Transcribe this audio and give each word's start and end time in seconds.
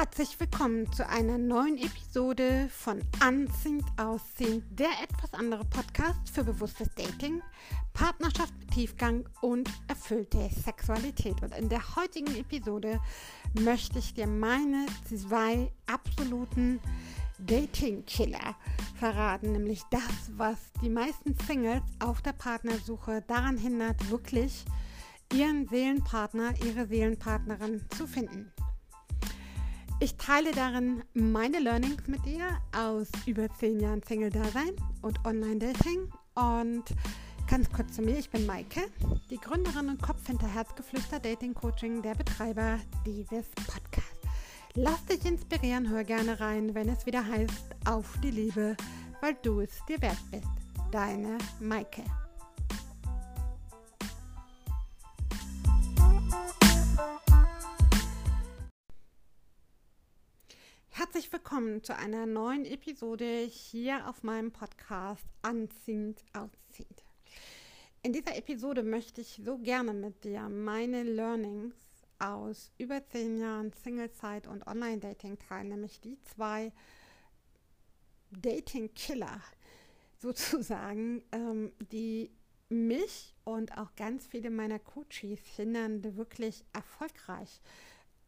Herzlich 0.00 0.40
willkommen 0.40 0.90
zu 0.94 1.06
einer 1.06 1.36
neuen 1.36 1.76
Episode 1.76 2.70
von 2.70 3.02
Anziehend 3.20 3.84
Aussehen, 3.98 4.64
der 4.70 4.88
etwas 5.02 5.34
andere 5.34 5.62
Podcast 5.66 6.30
für 6.32 6.42
bewusstes 6.42 6.88
Dating, 6.94 7.42
Partnerschaft 7.92 8.54
mit 8.58 8.70
Tiefgang 8.70 9.28
und 9.42 9.68
erfüllte 9.88 10.48
Sexualität. 10.64 11.42
Und 11.42 11.54
in 11.54 11.68
der 11.68 11.96
heutigen 11.96 12.34
Episode 12.34 12.98
möchte 13.52 13.98
ich 13.98 14.14
dir 14.14 14.26
meine 14.26 14.86
zwei 15.04 15.70
absoluten 15.84 16.80
Dating-Killer 17.38 18.56
verraten, 18.98 19.52
nämlich 19.52 19.82
das, 19.90 20.30
was 20.34 20.56
die 20.80 20.88
meisten 20.88 21.36
Singles 21.46 21.82
auf 21.98 22.22
der 22.22 22.32
Partnersuche 22.32 23.22
daran 23.28 23.58
hindert, 23.58 24.10
wirklich 24.10 24.64
ihren 25.30 25.68
Seelenpartner, 25.68 26.54
ihre 26.64 26.86
Seelenpartnerin 26.86 27.84
zu 27.90 28.06
finden. 28.06 28.50
Ich 30.02 30.16
teile 30.16 30.50
darin 30.52 31.02
meine 31.12 31.58
Learnings 31.58 32.06
mit 32.06 32.24
dir 32.24 32.58
aus 32.74 33.08
über 33.26 33.48
zehn 33.58 33.80
Jahren 33.80 34.02
Single-Dasein 34.02 34.74
und 35.02 35.22
Online-Dating. 35.26 36.10
Und 36.34 36.84
ganz 37.46 37.70
kurz 37.70 37.96
zu 37.96 38.00
mir, 38.00 38.16
ich 38.16 38.30
bin 38.30 38.46
Maike, 38.46 38.80
die 39.28 39.36
Gründerin 39.36 39.90
und 39.90 40.00
Kopf 40.00 40.26
hinter 40.26 40.46
Herzgeflüster 40.46 41.20
Dating 41.20 41.52
Coaching, 41.52 42.00
der 42.00 42.14
Betreiber 42.14 42.78
dieses 43.04 43.46
Podcasts. 43.50 44.26
Lass 44.72 45.04
dich 45.04 45.22
inspirieren, 45.26 45.90
hör 45.90 46.04
gerne 46.04 46.40
rein, 46.40 46.74
wenn 46.74 46.88
es 46.88 47.04
wieder 47.04 47.26
heißt, 47.26 47.76
auf 47.84 48.06
die 48.22 48.30
Liebe, 48.30 48.78
weil 49.20 49.36
du 49.42 49.60
es 49.60 49.84
dir 49.86 50.00
wert 50.00 50.16
bist. 50.30 50.48
Deine 50.90 51.36
Maike. 51.60 52.04
Willkommen 61.32 61.84
zu 61.84 61.96
einer 61.96 62.26
neuen 62.26 62.64
Episode 62.64 63.44
hier 63.44 64.08
auf 64.08 64.24
meinem 64.24 64.50
Podcast 64.50 65.24
Anziehend 65.42 66.24
Ausziehend. 66.32 67.04
In 68.02 68.12
dieser 68.12 68.36
Episode 68.36 68.82
möchte 68.82 69.20
ich 69.20 69.40
so 69.44 69.56
gerne 69.58 69.92
mit 69.92 70.24
dir 70.24 70.48
meine 70.48 71.04
Learnings 71.04 71.76
aus 72.18 72.72
über 72.78 73.06
zehn 73.06 73.38
Jahren 73.38 73.72
Singlezeit 73.84 74.48
und 74.48 74.66
Online-Dating 74.66 75.38
teilen, 75.38 75.68
nämlich 75.68 76.00
die 76.00 76.20
zwei 76.22 76.72
Dating-Killer 78.32 79.40
sozusagen, 80.18 81.22
ähm, 81.30 81.70
die 81.92 82.32
mich 82.70 83.36
und 83.44 83.78
auch 83.78 83.94
ganz 83.94 84.26
viele 84.26 84.50
meiner 84.50 84.80
Coaches 84.80 85.40
hindern, 85.54 86.02
wirklich 86.16 86.64
erfolgreich 86.72 87.60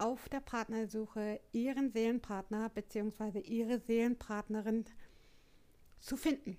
auf 0.03 0.29
der 0.29 0.41
Partnersuche 0.41 1.41
ihren 1.53 1.93
Seelenpartner 1.93 2.69
bzw. 2.71 3.39
ihre 3.41 3.79
Seelenpartnerin 3.79 4.85
zu 6.01 6.17
finden. 6.17 6.59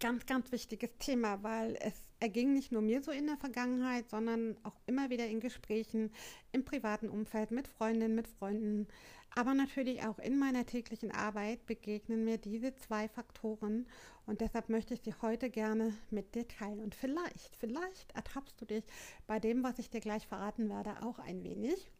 Ganz, 0.00 0.26
ganz 0.26 0.52
wichtiges 0.52 0.90
Thema, 0.98 1.42
weil 1.42 1.78
es 1.80 1.94
erging 2.20 2.52
nicht 2.52 2.72
nur 2.72 2.82
mir 2.82 3.02
so 3.02 3.10
in 3.10 3.26
der 3.26 3.38
Vergangenheit, 3.38 4.10
sondern 4.10 4.58
auch 4.64 4.76
immer 4.86 5.08
wieder 5.08 5.26
in 5.26 5.40
Gesprächen 5.40 6.10
im 6.52 6.64
privaten 6.64 7.08
Umfeld 7.08 7.52
mit 7.52 7.68
Freundinnen, 7.68 8.14
mit 8.14 8.28
Freunden, 8.28 8.86
aber 9.34 9.54
natürlich 9.54 10.04
auch 10.04 10.18
in 10.18 10.38
meiner 10.38 10.64
täglichen 10.64 11.10
Arbeit 11.10 11.66
begegnen 11.66 12.24
mir 12.24 12.38
diese 12.38 12.74
zwei 12.74 13.08
Faktoren 13.08 13.86
und 14.24 14.40
deshalb 14.40 14.68
möchte 14.68 14.94
ich 14.94 15.02
sie 15.02 15.14
heute 15.20 15.50
gerne 15.50 15.94
mit 16.10 16.34
dir 16.34 16.48
teilen. 16.48 16.80
Und 16.80 16.94
vielleicht, 16.94 17.56
vielleicht 17.56 18.12
ertappst 18.12 18.60
du 18.60 18.64
dich 18.64 18.84
bei 19.26 19.38
dem, 19.38 19.62
was 19.62 19.78
ich 19.78 19.90
dir 19.90 20.00
gleich 20.00 20.26
verraten 20.26 20.68
werde, 20.68 21.02
auch 21.02 21.18
ein 21.18 21.44
wenig. 21.44 21.90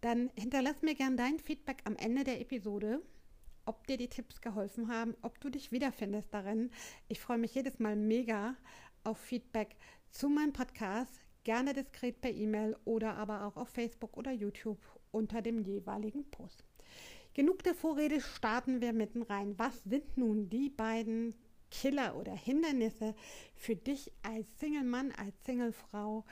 Dann 0.00 0.30
hinterlass 0.36 0.82
mir 0.82 0.94
gern 0.94 1.16
dein 1.16 1.38
Feedback 1.38 1.82
am 1.84 1.96
Ende 1.96 2.24
der 2.24 2.40
Episode 2.40 3.02
ob 3.68 3.86
dir 3.86 3.98
die 3.98 4.08
Tipps 4.08 4.40
geholfen 4.40 4.88
haben, 4.88 5.14
ob 5.20 5.38
du 5.40 5.50
dich 5.50 5.70
wiederfindest 5.70 6.32
darin. 6.32 6.70
Ich 7.06 7.20
freue 7.20 7.36
mich 7.36 7.54
jedes 7.54 7.78
Mal 7.78 7.96
mega 7.96 8.56
auf 9.04 9.18
Feedback 9.18 9.76
zu 10.10 10.30
meinem 10.30 10.54
Podcast, 10.54 11.20
gerne 11.44 11.74
diskret 11.74 12.20
per 12.22 12.30
E-Mail 12.30 12.76
oder 12.86 13.16
aber 13.16 13.44
auch 13.44 13.56
auf 13.56 13.68
Facebook 13.68 14.16
oder 14.16 14.32
YouTube 14.32 14.78
unter 15.10 15.42
dem 15.42 15.60
jeweiligen 15.60 16.30
Post. 16.30 16.64
Genug 17.38 17.62
der 17.62 17.76
Vorrede, 17.76 18.20
starten 18.20 18.80
wir 18.80 18.92
mitten 18.92 19.22
rein. 19.22 19.56
Was 19.60 19.84
sind 19.84 20.16
nun 20.16 20.50
die 20.50 20.70
beiden 20.70 21.36
Killer 21.70 22.16
oder 22.16 22.34
Hindernisse 22.34 23.14
für 23.54 23.76
dich 23.76 24.10
als 24.24 24.58
Single-Mann, 24.58 25.12
als 25.12 25.44
Single-Frau, 25.44 26.24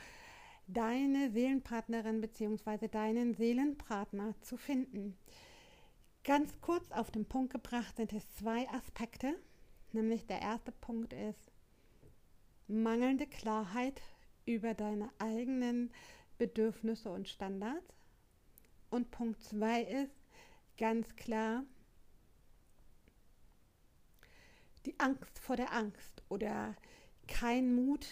deine 0.67 1.31
Seelenpartnerin 1.31 2.19
bzw. 2.19 2.89
deinen 2.89 3.35
Seelenpartner 3.35 4.35
zu 4.41 4.57
finden? 4.57 5.17
Ganz 6.25 6.59
kurz 6.59 6.91
auf 6.91 7.09
den 7.09 7.23
Punkt 7.23 7.53
gebracht 7.53 7.95
sind 7.95 8.11
es 8.11 8.29
zwei 8.33 8.67
Aspekte. 8.67 9.33
Nämlich 9.93 10.27
der 10.27 10.41
erste 10.41 10.73
Punkt 10.73 11.13
ist 11.13 11.53
mangelnde 12.67 13.27
Klarheit 13.27 14.01
über 14.45 14.73
deine 14.73 15.09
eigenen 15.19 15.89
Bedürfnisse 16.37 17.09
und 17.09 17.29
Standards. 17.29 17.95
Und 18.89 19.09
Punkt 19.09 19.41
zwei 19.41 19.83
ist 19.83 20.26
ganz 20.77 21.15
klar 21.15 21.63
die 24.85 24.99
Angst 24.99 25.39
vor 25.39 25.57
der 25.57 25.73
Angst 25.73 26.23
oder 26.29 26.75
kein 27.27 27.75
Mut 27.75 28.05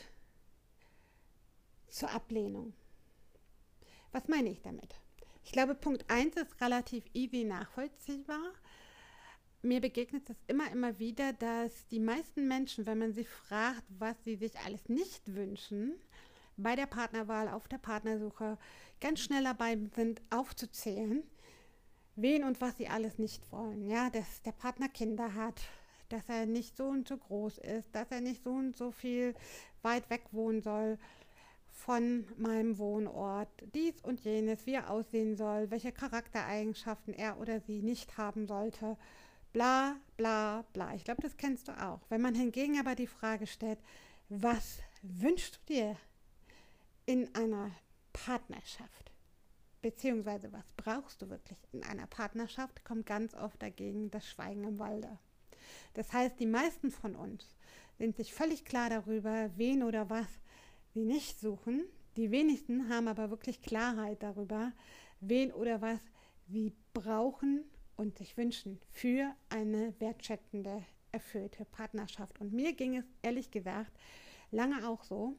zur 1.88 2.12
Ablehnung. 2.12 2.74
Was 4.12 4.28
meine 4.28 4.50
ich 4.50 4.62
damit? 4.62 5.00
Ich 5.44 5.52
glaube, 5.52 5.76
Punkt 5.76 6.10
1 6.10 6.36
ist 6.36 6.60
relativ 6.60 7.06
easy 7.14 7.44
nachvollziehbar. 7.44 8.54
Mir 9.62 9.80
begegnet 9.80 10.30
es 10.30 10.38
immer, 10.48 10.70
immer 10.72 11.00
wieder, 11.00 11.34
dass 11.34 11.88
die 11.88 12.00
meisten 12.00 12.48
Menschen, 12.48 12.86
wenn 12.86 13.00
man 13.00 13.14
sie 13.14 13.26
fragt, 13.26 13.84
was 13.90 14.16
sie 14.24 14.36
sich 14.36 14.58
alles 14.60 14.90
nicht 14.90 15.34
wünschen, 15.34 15.94
bei 16.58 16.76
der 16.76 16.86
Partnerwahl, 16.86 17.50
auf 17.50 17.68
der 17.68 17.78
Partnersuche, 17.78 18.58
ganz 19.02 19.22
schnell 19.22 19.44
dabei 19.44 19.78
sind, 19.96 20.22
aufzuzählen, 20.30 21.24
wen 22.16 22.44
und 22.44 22.62
was 22.62 22.78
sie 22.78 22.88
alles 22.88 23.18
nicht 23.20 23.52
wollen. 23.52 23.88
Ja, 23.90 24.10
dass 24.10 24.42
der 24.42 24.52
Partner 24.52 24.90
Kinder 24.90 25.34
hat, 25.36 25.62
dass 26.10 26.28
er 26.30 26.46
nicht 26.46 26.78
so 26.78 26.86
und 26.86 27.08
so 27.08 27.18
groß 27.18 27.58
ist, 27.60 27.94
dass 27.94 28.12
er 28.12 28.22
nicht 28.22 28.44
so 28.44 28.52
und 28.52 28.76
so 28.76 28.92
viel 28.92 29.34
weit 29.82 30.10
weg 30.10 30.24
wohnen 30.32 30.62
soll, 30.62 30.98
von 31.76 32.26
meinem 32.38 32.78
Wohnort, 32.78 33.50
dies 33.74 34.02
und 34.02 34.22
jenes, 34.22 34.66
wie 34.66 34.74
er 34.74 34.90
aussehen 34.90 35.36
soll, 35.36 35.70
welche 35.70 35.92
Charaktereigenschaften 35.92 37.14
er 37.14 37.38
oder 37.40 37.60
sie 37.60 37.82
nicht 37.82 38.18
haben 38.18 38.48
sollte, 38.48 38.98
bla 39.52 39.96
bla 40.18 40.64
bla. 40.74 40.96
Ich 40.96 41.04
glaube, 41.04 41.22
das 41.22 41.38
kennst 41.38 41.68
du 41.68 41.74
auch. 41.74 42.00
Wenn 42.10 42.22
man 42.22 42.34
hingegen 42.34 42.80
aber 42.80 42.96
die 42.96 43.08
Frage 43.08 43.46
stellt, 43.46 43.80
was 44.30 44.80
wünschst 45.02 45.60
du 45.68 45.74
dir 45.74 45.98
in 47.06 47.34
einer 47.36 47.72
Partnerschaft? 48.14 49.05
Beziehungsweise 49.86 50.52
was 50.52 50.74
brauchst 50.78 51.22
du 51.22 51.30
wirklich 51.30 51.60
in 51.72 51.84
einer 51.84 52.08
Partnerschaft, 52.08 52.84
kommt 52.84 53.06
ganz 53.06 53.36
oft 53.36 53.62
dagegen 53.62 54.10
das 54.10 54.28
Schweigen 54.28 54.64
im 54.64 54.80
Walde. 54.80 55.20
Das 55.94 56.12
heißt, 56.12 56.40
die 56.40 56.48
meisten 56.48 56.90
von 56.90 57.16
uns 57.16 57.56
sind 58.00 58.16
sich 58.16 58.34
völlig 58.34 58.66
klar 58.66 58.90
darüber, 58.90 59.52
wen 59.58 59.84
oder 59.84 60.10
was 60.10 60.26
sie 60.96 61.06
nicht 61.06 61.40
suchen. 61.40 61.84
Die 62.18 62.32
wenigsten 62.32 62.90
haben 62.90 63.08
aber 63.08 63.30
wirklich 63.30 63.62
Klarheit 63.62 64.24
darüber, 64.24 64.72
wen 65.20 65.54
oder 65.54 65.84
was 65.84 66.02
sie 66.48 66.74
brauchen 66.96 67.64
und 67.96 68.18
sich 68.18 68.38
wünschen 68.38 68.80
für 68.90 69.36
eine 69.50 69.94
wertschätzende, 70.00 70.84
erfüllte 71.12 71.64
Partnerschaft. 71.64 72.42
Und 72.42 72.54
mir 72.54 72.74
ging 72.74 72.98
es 72.98 73.06
ehrlich 73.22 73.52
gesagt 73.52 73.96
lange 74.50 74.90
auch 74.90 75.04
so. 75.04 75.38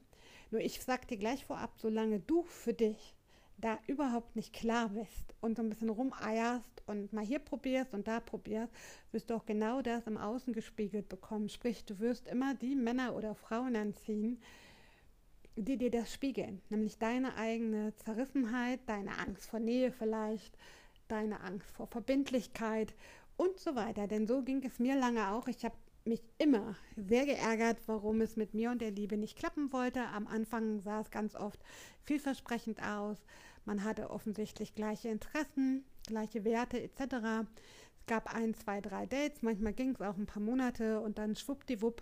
Nur 0.51 0.61
ich 0.61 0.81
sag 0.81 1.05
dir 1.09 1.17
gleich 1.17 1.43
vorab, 1.43 1.73
solange 1.81 2.21
du 2.21 2.43
für 2.43 2.73
dich 2.73 3.16
da 3.57 3.79
überhaupt 3.87 4.35
nicht 4.35 4.53
klar 4.53 4.89
bist 4.89 5.33
und 5.41 5.57
so 5.57 5.63
ein 5.63 5.69
bisschen 5.69 5.89
rumeierst 5.89 6.83
und 6.85 7.11
mal 7.11 7.25
hier 7.25 7.39
probierst 7.39 7.93
und 7.93 8.07
da 8.07 8.19
probierst, 8.19 8.71
wirst 9.11 9.29
du 9.29 9.35
auch 9.35 9.45
genau 9.45 9.81
das 9.81 10.05
im 10.05 10.17
Außen 10.17 10.53
gespiegelt 10.53 11.09
bekommen. 11.09 11.49
Sprich, 11.49 11.83
du 11.85 11.99
wirst 11.99 12.27
immer 12.27 12.53
die 12.53 12.75
Männer 12.75 13.15
oder 13.15 13.33
Frauen 13.33 13.75
anziehen, 13.75 14.39
die 15.55 15.77
dir 15.77 15.89
das 15.89 16.13
spiegeln, 16.13 16.61
nämlich 16.69 16.99
deine 16.99 17.35
eigene 17.35 17.95
Zerrissenheit, 17.95 18.79
deine 18.85 19.17
Angst 19.17 19.49
vor 19.49 19.59
Nähe 19.59 19.91
vielleicht, 19.91 20.55
deine 21.07 21.41
Angst 21.41 21.71
vor 21.71 21.87
Verbindlichkeit 21.87 22.93
und 23.37 23.57
so 23.57 23.75
weiter. 23.75 24.07
Denn 24.07 24.27
so 24.27 24.43
ging 24.43 24.63
es 24.63 24.77
mir 24.77 24.95
lange 24.95 25.31
auch. 25.31 25.47
Ich 25.47 25.65
habe 25.65 25.75
mich 26.07 26.23
immer 26.37 26.75
sehr 26.95 27.25
geärgert, 27.25 27.79
warum 27.87 28.21
es 28.21 28.35
mit 28.35 28.53
mir 28.53 28.71
und 28.71 28.81
der 28.81 28.91
Liebe 28.91 29.17
nicht 29.17 29.37
klappen 29.37 29.71
wollte. 29.71 30.01
Am 30.07 30.27
Anfang 30.27 30.81
sah 30.81 31.01
es 31.01 31.11
ganz 31.11 31.35
oft 31.35 31.59
vielversprechend 32.03 32.81
aus. 32.81 33.17
Man 33.65 33.83
hatte 33.83 34.09
offensichtlich 34.09 34.75
gleiche 34.75 35.09
Interessen, 35.09 35.83
gleiche 36.05 36.43
Werte 36.43 36.81
etc. 36.81 37.47
Es 37.99 38.05
gab 38.05 38.33
ein, 38.33 38.53
zwei, 38.53 38.81
drei 38.81 39.05
Dates, 39.05 39.41
manchmal 39.41 39.73
ging 39.73 39.91
es 39.91 40.01
auch 40.01 40.15
ein 40.17 40.25
paar 40.25 40.41
Monate 40.41 41.01
und 41.01 41.17
dann 41.17 41.35
schwuppdiwupp, 41.35 42.01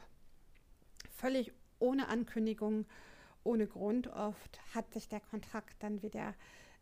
völlig 1.10 1.52
ohne 1.80 2.08
Ankündigung 2.08 2.86
ohne 3.44 3.68
Grund. 3.68 4.08
Oft 4.08 4.60
hat 4.74 4.94
sich 4.94 5.08
der 5.08 5.22
Kontakt 5.22 5.82
dann 5.82 6.02
wieder 6.02 6.36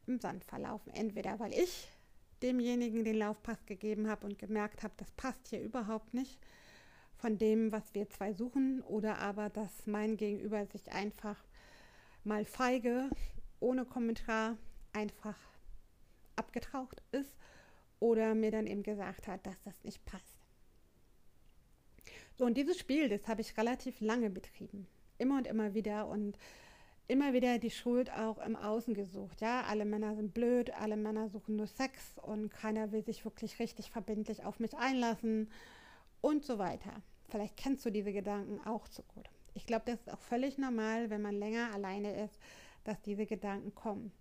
im 0.07 0.19
Sand 0.19 0.43
verlaufen. 0.43 0.93
Entweder 0.93 1.39
weil 1.39 1.53
ich 1.53 1.87
demjenigen 2.41 3.05
den 3.05 3.15
Laufpass 3.15 3.65
gegeben 3.65 4.09
habe 4.09 4.25
und 4.25 4.37
gemerkt 4.37 4.83
habe, 4.83 4.93
das 4.97 5.11
passt 5.11 5.47
hier 5.47 5.61
überhaupt 5.61 6.13
nicht 6.13 6.39
von 7.23 7.37
dem, 7.37 7.71
was 7.71 7.93
wir 7.93 8.09
zwei 8.09 8.33
suchen, 8.33 8.81
oder 8.81 9.19
aber, 9.19 9.49
dass 9.49 9.87
mein 9.87 10.17
Gegenüber 10.17 10.65
sich 10.65 10.91
einfach 10.91 11.41
mal 12.25 12.43
feige, 12.43 13.09
ohne 13.61 13.85
Kommentar, 13.85 14.57
einfach 14.91 15.37
abgetaucht 16.35 17.01
ist 17.13 17.33
oder 18.01 18.35
mir 18.35 18.51
dann 18.51 18.67
eben 18.67 18.83
gesagt 18.83 19.29
hat, 19.29 19.47
dass 19.47 19.55
das 19.63 19.85
nicht 19.85 20.03
passt. 20.03 20.35
So, 22.35 22.43
und 22.43 22.57
dieses 22.57 22.77
Spiel, 22.77 23.07
das 23.07 23.25
habe 23.29 23.39
ich 23.39 23.57
relativ 23.57 24.01
lange 24.01 24.29
betrieben. 24.29 24.85
Immer 25.17 25.37
und 25.37 25.47
immer 25.47 25.73
wieder 25.73 26.09
und 26.09 26.37
immer 27.07 27.31
wieder 27.31 27.57
die 27.57 27.71
Schuld 27.71 28.11
auch 28.11 28.37
im 28.39 28.57
Außen 28.57 28.95
gesucht. 28.95 29.39
Ja, 29.39 29.61
alle 29.61 29.85
Männer 29.85 30.17
sind 30.17 30.33
blöd, 30.33 30.71
alle 30.71 30.97
Männer 30.97 31.29
suchen 31.29 31.55
nur 31.55 31.67
Sex 31.67 32.17
und 32.21 32.49
keiner 32.49 32.91
will 32.91 33.05
sich 33.05 33.23
wirklich 33.23 33.59
richtig 33.59 33.91
verbindlich 33.91 34.43
auf 34.43 34.59
mich 34.59 34.75
einlassen 34.75 35.49
und 36.19 36.43
so 36.43 36.57
weiter. 36.57 37.01
Vielleicht 37.33 37.57
kennst 37.57 37.83
du 37.83 37.89
diese 37.89 38.13
Gedanken 38.13 38.59
auch 38.63 38.87
zu 38.87 39.01
gut. 39.01 39.27
Ich 39.55 39.65
glaube, 39.65 39.85
das 39.87 40.01
ist 40.01 40.11
auch 40.13 40.19
völlig 40.19 40.59
normal, 40.59 41.09
wenn 41.09 41.23
man 41.23 41.33
länger 41.33 41.73
alleine 41.73 42.25
ist, 42.25 42.37
dass 42.83 43.01
diese 43.01 43.25
Gedanken 43.25 43.73
kommen. 43.73 44.11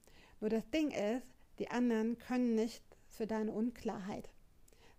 Nur 0.40 0.48
das 0.48 0.70
Ding 0.70 0.90
ist, 0.92 1.26
die 1.58 1.68
anderen 1.68 2.16
können 2.16 2.54
nicht 2.54 2.82
für 3.08 3.26
deine 3.26 3.52
Unklarheit, 3.52 4.30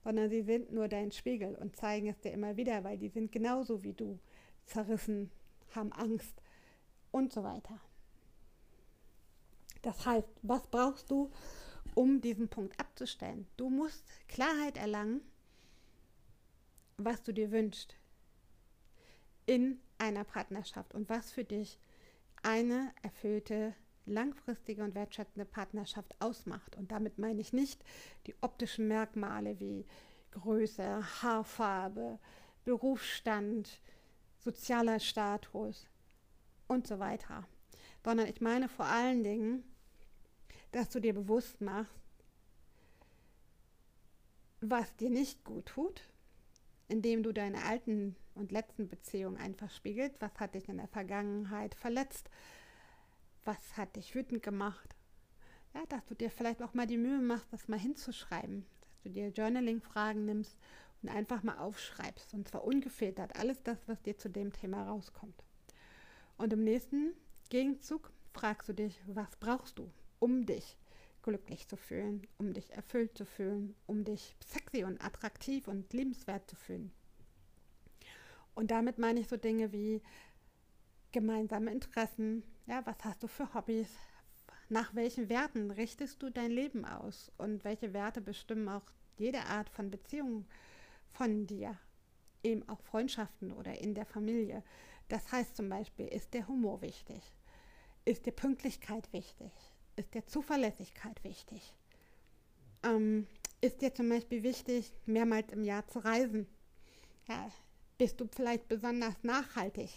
sondern 0.04 0.30
sie 0.30 0.44
sind 0.44 0.71
nur 0.71 0.88
dein 0.89 1.12
Spiegel 1.12 1.56
und 1.56 1.75
zeigen 1.75 2.07
es 2.07 2.19
dir 2.19 2.33
immer 2.33 2.56
wieder, 2.56 2.83
weil 2.83 3.00
die 3.00 3.10
sind 3.10 3.31
genauso 3.31 3.81
wie 3.81 3.94
du, 3.94 4.19
zerrissen, 4.68 5.31
haben 5.71 5.92
Angst 5.92 6.39
und 7.10 7.33
so 7.33 7.44
weiter. 7.44 7.80
Das 9.81 10.06
heißt, 10.06 10.30
was 10.44 10.68
brauchst 10.68 11.10
du, 11.10 11.31
um 11.95 12.21
diesen 12.21 12.48
Punkt 12.48 12.80
abzustellen? 12.80 13.48
Du 13.57 13.71
musst 13.71 14.06
Klarheit 14.27 14.77
erlangen, 14.77 15.21
was 16.98 17.24
du 17.24 17.33
dir 17.33 17.50
wünschst 17.50 17.98
in 19.45 19.80
einer 19.98 20.24
Partnerschaft 20.24 20.94
und 20.94 21.10
was 21.10 21.31
für 21.31 21.44
dich 21.44 21.80
eine 22.42 22.92
erfüllte, 23.01 23.74
langfristige 24.06 24.84
und 24.84 24.95
wertschätzende 24.95 25.45
Partnerschaft 25.45 26.13
ausmacht. 26.19 26.75
Und 26.75 26.92
damit 26.92 27.18
meine 27.18 27.42
ich 27.42 27.54
nicht 27.54 27.84
die 28.28 28.36
optischen 28.42 28.88
Merkmale 28.88 29.60
wie 29.60 29.86
Größe, 30.31 31.04
Haarfarbe, 31.22 32.19
Berufsstand, 32.66 33.80
sozialer 34.40 35.00
Status 35.00 35.88
und 36.68 36.88
so 36.88 37.00
weiter, 37.00 37.48
sondern 38.04 38.28
ich 38.28 38.42
meine 38.42 38.68
vor 38.68 38.86
allen 38.86 39.24
Dingen, 39.24 39.63
dass 40.72 40.89
du 40.89 41.00
dir 41.00 41.13
bewusst 41.13 41.62
machst, 41.62 41.94
was 44.60 44.96
dir 44.96 45.10
nicht 45.10 45.44
gut 45.44 45.68
tut, 45.68 46.01
indem 46.88 47.24
du 47.24 47.31
deine 47.31 47.63
alten 47.63 48.16
und 48.36 48.52
letzten 48.52 48.88
Beziehungen 48.88 49.38
einfach 49.38 49.70
spiegelt. 49.70 50.14
Was 50.20 50.32
hat 50.40 50.56
dich 50.56 50.70
in 50.70 50.78
der 50.78 50.88
Vergangenheit 50.88 51.76
verletzt? 51.76 52.30
Was 53.46 53.78
hat 53.78 53.96
dich 53.96 54.16
wütend 54.16 54.44
gemacht? 54.44 54.96
Ja, 55.74 55.86
dass 55.90 56.06
du 56.06 56.16
dir 56.16 56.30
vielleicht 56.30 56.62
auch 56.62 56.74
mal 56.74 56.88
die 56.88 56.98
Mühe 56.98 57.20
machst, 57.20 57.48
das 57.52 57.68
mal 57.68 57.80
hinzuschreiben. 57.80 58.66
Dass 58.82 59.02
du 59.04 59.10
dir 59.10 59.30
Journaling-Fragen 59.30 60.26
nimmst 60.26 60.58
und 61.02 61.10
einfach 61.10 61.44
mal 61.44 61.58
aufschreibst. 61.58 62.34
Und 62.34 62.48
zwar 62.48 62.64
ungefiltert. 62.64 63.36
Alles 63.38 63.62
das, 63.64 63.78
was 63.88 64.02
dir 64.02 64.18
zu 64.18 64.30
dem 64.30 64.54
Thema 64.54 64.84
rauskommt. 64.84 65.44
Und 66.38 66.54
im 66.54 66.64
nächsten 66.64 67.14
Gegenzug 67.50 68.12
fragst 68.34 68.70
du 68.70 68.74
dich, 68.74 69.00
was 69.08 69.36
brauchst 69.38 69.78
du, 69.80 69.90
um 70.20 70.46
dich 70.46 70.78
glücklich 71.22 71.68
zu 71.68 71.78
fühlen, 71.78 72.28
um 72.38 72.54
dich 72.54 72.72
erfüllt 72.72 73.18
zu 73.18 73.26
fühlen, 73.26 73.76
um 73.88 74.04
dich 74.04 74.36
sexy 74.46 74.84
und 74.84 75.04
attraktiv 75.04 75.68
und 75.68 75.92
liebenswert 75.94 76.50
zu 76.50 76.56
fühlen. 76.56 76.92
Und 78.56 78.72
damit 78.72 78.98
meine 78.98 79.20
ich 79.20 79.28
so 79.28 79.38
Dinge 79.38 79.72
wie 79.72 80.02
gemeinsame 81.12 81.72
Interessen, 81.72 82.44
ja, 82.66 82.86
was 82.86 83.04
hast 83.04 83.24
du 83.24 83.28
für 83.28 83.54
Hobbys, 83.54 83.90
nach 84.70 84.96
welchen 84.96 85.30
Werten 85.30 85.72
richtest 85.72 86.22
du 86.22 86.30
dein 86.30 86.52
Leben 86.52 86.86
aus 86.86 87.32
und 87.38 87.64
welche 87.64 87.94
Werte 87.94 88.22
bestimmen 88.22 88.70
auch 88.70 88.86
jede 89.18 89.42
Art 89.46 89.70
von 89.70 89.92
Beziehung 89.92 90.46
von 91.12 91.46
dir, 91.46 91.78
eben 92.44 92.68
auch 92.68 92.82
Freundschaften 92.82 93.52
oder 93.52 93.80
in 93.80 93.94
der 93.94 94.06
Familie. 94.06 94.64
Das 95.10 95.32
heißt 95.32 95.56
zum 95.56 95.70
Beispiel, 95.70 96.08
ist 96.08 96.34
der 96.34 96.48
Humor 96.48 96.82
wichtig? 96.82 97.22
Ist 98.06 98.26
dir 98.26 98.32
Pünktlichkeit 98.32 99.12
wichtig? 99.14 99.52
Ist 99.96 100.14
dir 100.14 100.26
Zuverlässigkeit 100.26 101.24
wichtig? 101.24 101.74
Ähm, 102.84 103.28
ist 103.62 103.82
dir 103.82 103.94
zum 103.94 104.10
Beispiel 104.10 104.44
wichtig, 104.44 104.92
mehrmals 105.06 105.52
im 105.54 105.64
Jahr 105.64 105.88
zu 105.88 106.00
reisen? 106.00 106.48
Ja, 107.28 107.48
bist 107.98 108.19
du 108.19 108.28
vielleicht 108.28 108.68
besonders 108.68 109.16
nachhaltig, 109.24 109.90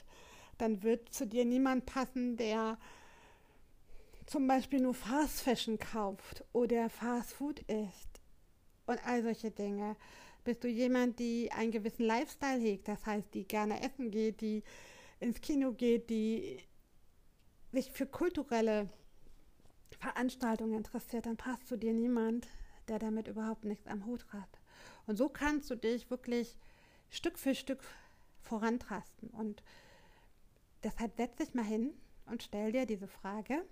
dann 0.58 0.82
wird 0.82 1.12
zu 1.12 1.26
dir 1.26 1.44
niemand 1.44 1.87
passen, 1.87 2.37
der 2.37 2.78
zum 4.26 4.46
Beispiel 4.46 4.81
nur 4.81 4.94
Fast 4.94 5.40
Fashion 5.40 5.78
kauft 5.78 6.44
oder 6.52 6.90
Fast 6.90 7.32
Food 7.34 7.60
isst 7.60 8.20
und 8.87 9.04
all 9.06 9.22
solche 9.22 9.50
Dinge. 9.50 9.96
Bist 10.44 10.64
du 10.64 10.69
jemand, 10.69 11.19
die 11.19 11.50
einen 11.52 11.72
gewissen 11.72 12.04
Lifestyle 12.04 12.60
hegt, 12.60 12.88
das 12.88 13.04
heißt, 13.04 13.34
die 13.34 13.46
gerne 13.46 13.82
essen 13.82 14.10
geht, 14.10 14.40
die 14.40 14.62
ins 15.20 15.40
Kino 15.40 15.72
geht, 15.72 16.10
die 16.10 16.58
sich 17.72 17.90
für 17.90 18.06
kulturelle 18.06 18.88
Veranstaltungen 19.99 20.75
interessiert, 20.75 21.26
dann 21.26 21.37
passt 21.37 21.66
zu 21.69 21.76
dir 21.76 21.92
niemand, 21.92 22.49
der 22.88 22.99
damit 22.99 23.28
überhaupt 23.28 23.64
nichts 23.64 23.87
am 23.87 24.06
Hut 24.06 24.25
hat. 24.32 24.60
Und 25.06 25.16
so 25.16 25.28
kannst 25.28 25.70
du 25.70 25.76
dich 25.76 26.10
wirklich 26.10 26.56
Stück 27.11 27.38
für 27.38 27.55
Stück 27.55 27.82
vorantasten. 28.41 29.31
Und 29.31 29.62
deshalb 30.82 31.17
setz 31.17 31.37
dich 31.37 31.55
mal 31.55 31.64
hin 31.64 31.94
und 32.26 32.43
stell 32.43 32.73
dir 32.73 32.87
diese 32.87 33.08
Frage, 33.08 33.64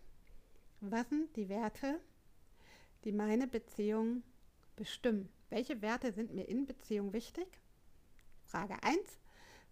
was 0.81 1.09
sind 1.09 1.35
die 1.37 1.49
Werte, 1.49 2.01
die 3.05 3.13
meine 3.13 3.47
Beziehung 3.47 4.23
bestimmen? 4.77 5.29
Welche 5.51 5.83
Werte 5.83 6.13
sind 6.13 6.35
mir 6.35 6.49
in 6.49 6.67
Beziehung 6.67 7.13
wichtig? 7.13 7.47
Frage 8.45 8.83
1. 8.83 8.99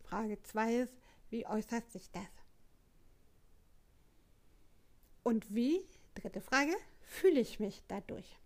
Frage 0.04 0.42
2 0.42 0.76
ist, 0.76 0.94
wie 1.30 1.46
äußert 1.46 1.90
sich 1.90 2.10
das? 2.10 2.28
Und 5.22 5.54
wie, 5.54 5.84
dritte 6.14 6.40
Frage, 6.40 6.74
fühle 7.00 7.40
ich 7.40 7.60
mich 7.60 7.82
dadurch? 7.88 8.38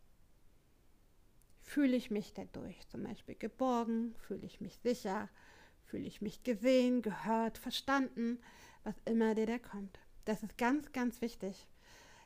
Fühle 1.66 1.96
ich 1.96 2.12
mich 2.12 2.32
dadurch 2.32 2.86
zum 2.88 3.02
Beispiel 3.02 3.34
geborgen? 3.34 4.14
Fühle 4.26 4.46
ich 4.46 4.60
mich 4.60 4.78
sicher? 4.78 5.28
Fühle 5.84 6.06
ich 6.06 6.22
mich 6.22 6.44
gesehen, 6.44 7.02
gehört, 7.02 7.58
verstanden? 7.58 8.38
Was 8.84 8.94
immer 9.04 9.34
dir 9.34 9.46
da 9.46 9.58
kommt. 9.58 9.98
Das 10.24 10.44
ist 10.44 10.56
ganz, 10.58 10.92
ganz 10.92 11.20
wichtig. 11.20 11.66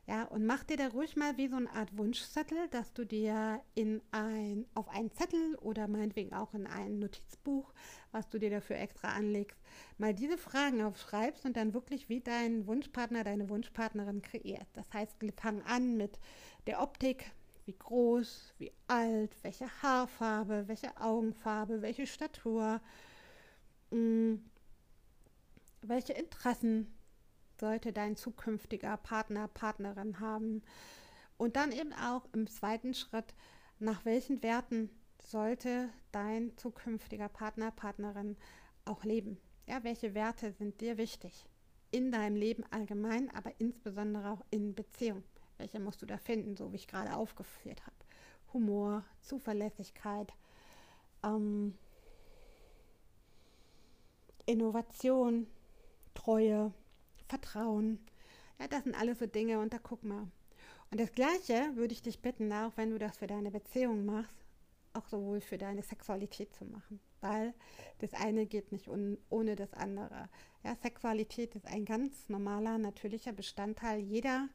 Ja, 0.06 0.24
und 0.24 0.44
mach 0.44 0.64
dir 0.64 0.76
da 0.76 0.88
ruhig 0.88 1.16
mal 1.16 1.36
wie 1.38 1.48
so 1.48 1.56
eine 1.56 1.72
Art 1.72 1.96
Wunschzettel, 1.96 2.68
dass 2.68 2.92
du 2.92 3.04
dir 3.04 3.62
in 3.74 4.02
ein, 4.10 4.66
auf 4.74 4.88
einen 4.88 5.12
Zettel 5.12 5.54
oder 5.56 5.88
meinetwegen 5.88 6.34
auch 6.34 6.52
in 6.52 6.66
ein 6.66 6.98
Notizbuch, 6.98 7.72
was 8.12 8.28
du 8.28 8.38
dir 8.38 8.50
dafür 8.50 8.76
extra 8.76 9.12
anlegst, 9.12 9.58
mal 9.98 10.12
diese 10.12 10.36
Fragen 10.36 10.82
aufschreibst 10.82 11.46
und 11.46 11.56
dann 11.56 11.74
wirklich 11.74 12.08
wie 12.08 12.20
dein 12.20 12.66
Wunschpartner, 12.66 13.24
deine 13.24 13.48
Wunschpartnerin 13.48 14.20
kreiert. 14.20 14.66
Das 14.74 14.92
heißt, 14.92 15.16
fangen 15.40 15.62
an 15.62 15.96
mit 15.96 16.18
der 16.66 16.82
Optik, 16.82 17.30
wie 17.66 17.76
groß, 17.76 18.54
wie 18.58 18.72
alt, 18.88 19.36
welche 19.42 19.68
Haarfarbe, 19.82 20.68
welche 20.68 20.96
Augenfarbe, 21.00 21.82
welche 21.82 22.06
Statur, 22.06 22.80
mh, 23.90 23.98
mm, 23.98 24.50
welche 25.82 26.12
Interessen 26.12 26.92
sollte 27.58 27.92
dein 27.92 28.16
zukünftiger 28.16 28.96
Partner, 28.96 29.48
Partnerin 29.48 30.20
haben. 30.20 30.62
Und 31.36 31.56
dann 31.56 31.72
eben 31.72 31.92
auch 31.92 32.26
im 32.32 32.46
zweiten 32.46 32.94
Schritt, 32.94 33.34
nach 33.78 34.04
welchen 34.04 34.42
Werten 34.42 34.90
sollte 35.22 35.88
dein 36.12 36.56
zukünftiger 36.56 37.28
Partner, 37.28 37.70
Partnerin 37.70 38.36
auch 38.84 39.04
leben. 39.04 39.38
Ja, 39.66 39.84
welche 39.84 40.14
Werte 40.14 40.52
sind 40.52 40.80
dir 40.80 40.98
wichtig? 40.98 41.46
In 41.90 42.12
deinem 42.12 42.36
Leben 42.36 42.64
allgemein, 42.70 43.30
aber 43.34 43.52
insbesondere 43.58 44.30
auch 44.30 44.44
in 44.50 44.74
Beziehung. 44.74 45.22
Welche 45.60 45.78
musst 45.78 46.00
du 46.00 46.06
da 46.06 46.16
finden, 46.16 46.56
so 46.56 46.72
wie 46.72 46.76
ich 46.76 46.88
gerade 46.88 47.14
aufgeführt 47.14 47.82
habe? 47.82 47.96
Humor, 48.54 49.04
Zuverlässigkeit, 49.20 50.32
ähm, 51.22 51.76
Innovation, 54.46 55.46
Treue, 56.14 56.72
Vertrauen. 57.28 58.00
Ja, 58.58 58.68
das 58.68 58.84
sind 58.84 58.94
alles 58.94 59.18
so 59.18 59.26
Dinge 59.26 59.60
und 59.60 59.74
da 59.74 59.78
guck 59.78 60.02
mal. 60.02 60.28
Und 60.90 60.98
das 60.98 61.12
Gleiche 61.12 61.76
würde 61.76 61.92
ich 61.92 62.00
dich 62.00 62.22
bitten, 62.22 62.50
auch 62.54 62.72
wenn 62.76 62.90
du 62.90 62.98
das 62.98 63.18
für 63.18 63.26
deine 63.26 63.50
Beziehung 63.50 64.06
machst, 64.06 64.46
auch 64.94 65.06
sowohl 65.08 65.42
für 65.42 65.58
deine 65.58 65.82
Sexualität 65.82 66.54
zu 66.54 66.64
machen. 66.64 67.00
Weil 67.20 67.52
das 67.98 68.14
eine 68.14 68.46
geht 68.46 68.72
nicht 68.72 68.88
un 68.88 69.18
ohne 69.28 69.56
das 69.56 69.74
andere. 69.74 70.30
Ja, 70.64 70.74
Sexualität 70.74 71.54
ist 71.54 71.66
ein 71.66 71.84
ganz 71.84 72.30
normaler, 72.30 72.78
natürlicher 72.78 73.34
Bestandteil 73.34 74.00
jeder 74.00 74.48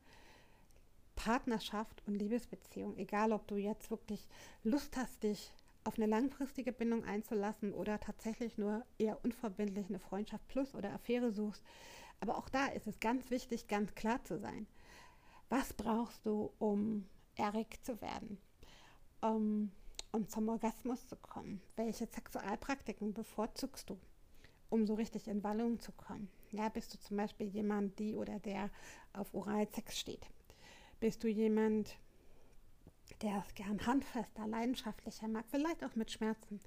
Partnerschaft 1.16 2.04
und 2.06 2.16
Liebesbeziehung, 2.16 2.98
egal 2.98 3.32
ob 3.32 3.48
du 3.48 3.56
jetzt 3.56 3.90
wirklich 3.90 4.28
Lust 4.64 4.96
hast, 4.98 5.24
dich 5.24 5.54
auf 5.84 5.98
eine 5.98 6.08
langfristige 6.08 6.72
Bindung 6.72 7.04
einzulassen 7.04 7.74
oder 7.74 8.00
tatsächlich 8.00 8.58
nur 8.58 8.86
eher 8.98 9.24
unverbindlich 9.24 9.88
eine 9.88 10.00
Freundschaft 10.00 10.48
plus 10.48 10.74
oder 10.74 10.92
Affäre 10.94 11.32
suchst. 11.32 11.64
Aber 12.20 12.38
auch 12.38 12.50
da 12.50 12.68
ist 12.68 12.88
es 12.88 13.00
ganz 13.00 13.30
wichtig, 13.30 13.68
ganz 13.68 13.94
klar 13.94 14.24
zu 14.24 14.40
sein. 14.40 14.68
Was 15.50 15.74
brauchst 15.74 16.26
du, 16.26 16.52
um 16.58 17.08
erregt 17.36 17.86
zu 17.86 18.02
werden? 18.02 18.40
Um, 19.22 19.72
um 20.12 20.28
zum 20.28 20.50
Orgasmus 20.50 21.08
zu 21.08 21.16
kommen? 21.18 21.62
Welche 21.76 22.08
Sexualpraktiken 22.08 23.14
bevorzugst 23.14 23.90
du, 23.90 24.00
um 24.70 24.88
so 24.88 24.96
richtig 24.96 25.28
in 25.28 25.44
Wallung 25.44 25.80
zu 25.80 25.92
kommen? 25.92 26.30
Ja, 26.52 26.70
bist 26.70 26.94
du 26.94 27.00
zum 27.00 27.18
Beispiel 27.18 27.48
jemand, 27.48 28.00
die 28.00 28.16
oder 28.16 28.40
der 28.40 28.72
auf 29.14 29.34
Oralsex 29.34 30.00
steht? 30.00 30.26
Bist 31.06 31.24
du 31.24 31.28
jemand, 31.28 32.00
der 33.22 33.38
es 33.38 33.54
gern 33.54 33.86
handfester, 33.86 34.48
leidenschaftlicher 34.48 35.28
mag, 35.28 35.46
vielleicht 35.48 35.84
auch 35.84 35.96
mit 35.96 36.10
Schmerzen? 36.10 36.60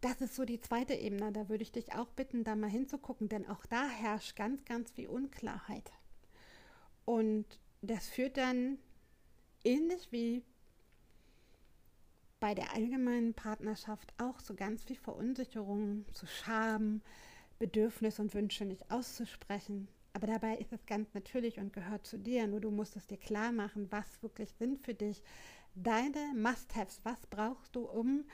Das 0.00 0.20
ist 0.20 0.34
so 0.34 0.44
die 0.44 0.60
zweite 0.60 0.94
Ebene. 0.94 1.30
Da 1.30 1.48
würde 1.48 1.62
ich 1.62 1.70
dich 1.70 1.92
auch 1.92 2.08
bitten, 2.08 2.42
da 2.42 2.56
mal 2.56 2.68
hinzugucken, 2.68 3.28
denn 3.28 3.46
auch 3.46 3.64
da 3.66 3.88
herrscht 3.88 4.34
ganz, 4.34 4.64
ganz 4.64 4.90
viel 4.90 5.06
Unklarheit. 5.06 5.92
Und 7.04 7.46
das 7.82 8.08
führt 8.08 8.36
dann 8.36 8.78
ähnlich 9.62 10.10
wie 10.10 10.42
bei 12.40 12.52
der 12.56 12.74
allgemeinen 12.74 13.34
Partnerschaft 13.34 14.12
auch 14.18 14.40
so 14.40 14.56
ganz 14.56 14.82
viel 14.82 14.96
Verunsicherung, 14.96 16.04
zu 16.14 16.26
Scham, 16.26 17.00
Bedürfnis 17.60 18.18
und 18.18 18.34
Wünsche 18.34 18.64
nicht 18.64 18.90
auszusprechen. 18.90 19.86
Aber 20.12 20.26
dabei 20.26 20.56
ist 20.56 20.72
es 20.72 20.84
ganz 20.86 21.12
natürlich 21.14 21.58
und 21.58 21.72
gehört 21.72 22.06
zu 22.06 22.18
dir. 22.18 22.46
Nur 22.46 22.60
du 22.60 22.70
musst 22.70 22.96
es 22.96 23.06
dir 23.06 23.18
klar 23.18 23.52
machen, 23.52 23.90
was 23.90 24.22
wirklich 24.22 24.52
sind 24.58 24.78
für 24.78 24.94
dich 24.94 25.22
deine 25.74 26.32
Must-Haves. 26.34 27.00
Was 27.04 27.26
brauchst 27.26 27.76
du, 27.76 27.84
um 27.84 28.24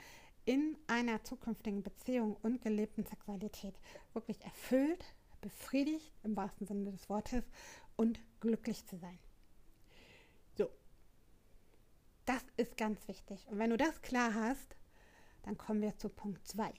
in 0.47 0.77
einer 0.87 1.23
zukünftigen 1.23 1.83
Beziehung 1.83 2.37
und 2.41 2.61
gelebten 2.61 3.05
Sexualität 3.05 3.75
wirklich 4.13 4.41
erfüllt, 4.43 5.03
befriedigt 5.41 6.13
im 6.23 6.35
wahrsten 6.37 6.65
Sinne 6.65 6.91
des 6.91 7.09
Wortes 7.09 7.43
und 7.97 8.19
glücklich 8.39 8.85
zu 8.85 8.97
sein. 8.97 9.19
So, 10.55 10.69
das 12.25 12.43
ist 12.55 12.77
ganz 12.77 13.05
wichtig. 13.09 13.45
Und 13.49 13.59
wenn 13.59 13.71
du 13.71 13.77
das 13.77 14.01
klar 14.01 14.33
hast, 14.33 14.77
dann 15.43 15.57
kommen 15.57 15.81
wir 15.81 15.97
zu 15.97 16.07
Punkt 16.07 16.47
2. 16.47 16.73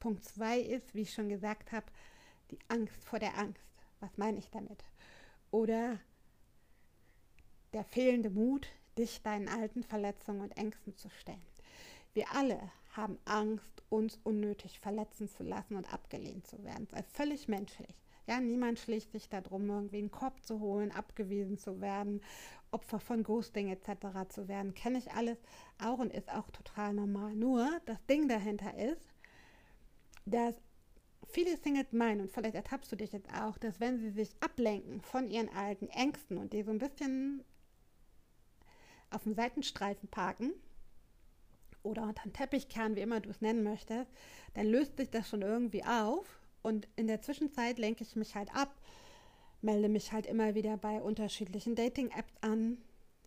Punkt 0.00 0.24
2 0.24 0.60
ist, 0.60 0.94
wie 0.94 1.02
ich 1.02 1.12
schon 1.12 1.28
gesagt 1.28 1.72
habe, 1.72 1.86
die 2.50 2.58
Angst 2.68 3.04
vor 3.04 3.18
der 3.18 3.36
Angst. 3.36 3.67
Was 4.00 4.16
meine 4.16 4.38
ich 4.38 4.50
damit? 4.50 4.84
Oder 5.50 5.98
der 7.72 7.84
fehlende 7.84 8.30
Mut, 8.30 8.68
dich 8.96 9.22
deinen 9.22 9.48
alten 9.48 9.82
Verletzungen 9.82 10.40
und 10.40 10.56
Ängsten 10.56 10.96
zu 10.96 11.08
stellen. 11.10 11.42
Wir 12.14 12.32
alle 12.34 12.58
haben 12.92 13.18
Angst, 13.24 13.82
uns 13.90 14.18
unnötig 14.24 14.80
verletzen 14.80 15.28
zu 15.28 15.44
lassen 15.44 15.76
und 15.76 15.92
abgelehnt 15.92 16.46
zu 16.46 16.62
werden. 16.64 16.88
Das 16.90 17.00
ist 17.00 17.16
völlig 17.16 17.48
menschlich. 17.48 17.94
Ja, 18.26 18.40
niemand 18.40 18.78
schlägt 18.78 19.12
sich 19.12 19.28
darum, 19.28 19.70
irgendwie 19.70 19.98
einen 19.98 20.10
Korb 20.10 20.44
zu 20.44 20.60
holen, 20.60 20.92
abgewiesen 20.92 21.56
zu 21.56 21.80
werden, 21.80 22.20
Opfer 22.70 23.00
von 23.00 23.22
Ghosting 23.22 23.70
etc. 23.70 24.28
zu 24.28 24.48
werden. 24.48 24.74
Kenne 24.74 24.98
ich 24.98 25.10
alles 25.12 25.38
auch 25.82 25.98
und 25.98 26.12
ist 26.12 26.30
auch 26.30 26.50
total 26.50 26.92
normal. 26.92 27.34
Nur 27.34 27.80
das 27.86 28.04
Ding 28.04 28.28
dahinter 28.28 28.76
ist, 28.76 29.14
dass 30.26 30.54
viele 31.28 31.56
Singles 31.56 31.92
meinen, 31.92 32.22
und 32.22 32.32
vielleicht 32.32 32.54
ertappst 32.54 32.90
du 32.90 32.96
dich 32.96 33.12
jetzt 33.12 33.32
auch, 33.32 33.58
dass 33.58 33.80
wenn 33.80 33.98
sie 33.98 34.10
sich 34.10 34.30
ablenken 34.40 35.00
von 35.00 35.28
ihren 35.28 35.48
alten 35.50 35.88
Ängsten 35.88 36.38
und 36.38 36.52
die 36.52 36.62
so 36.62 36.70
ein 36.70 36.78
bisschen 36.78 37.44
auf 39.10 39.22
dem 39.22 39.34
Seitenstreifen 39.34 40.08
parken, 40.08 40.52
oder 41.82 42.02
unter 42.02 42.22
den 42.22 42.32
Teppichkern, 42.32 42.96
wie 42.96 43.00
immer 43.00 43.20
du 43.20 43.30
es 43.30 43.40
nennen 43.40 43.62
möchtest, 43.62 44.10
dann 44.54 44.66
löst 44.66 44.96
sich 44.96 45.10
das 45.10 45.28
schon 45.28 45.42
irgendwie 45.42 45.84
auf. 45.84 46.40
Und 46.62 46.88
in 46.96 47.06
der 47.06 47.22
Zwischenzeit 47.22 47.78
lenke 47.78 48.02
ich 48.02 48.16
mich 48.16 48.34
halt 48.34 48.54
ab, 48.54 48.74
melde 49.62 49.88
mich 49.88 50.12
halt 50.12 50.26
immer 50.26 50.54
wieder 50.54 50.76
bei 50.76 51.00
unterschiedlichen 51.00 51.74
Dating-Apps 51.74 52.34
an, 52.40 52.78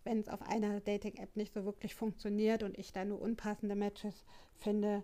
wenn 0.04 0.20
es 0.20 0.28
auf 0.28 0.42
einer 0.42 0.80
Dating-App 0.80 1.36
nicht 1.36 1.54
so 1.54 1.64
wirklich 1.64 1.94
funktioniert 1.94 2.62
und 2.62 2.78
ich 2.78 2.92
da 2.92 3.04
nur 3.04 3.20
unpassende 3.20 3.74
Matches 3.74 4.24
finde. 4.58 5.02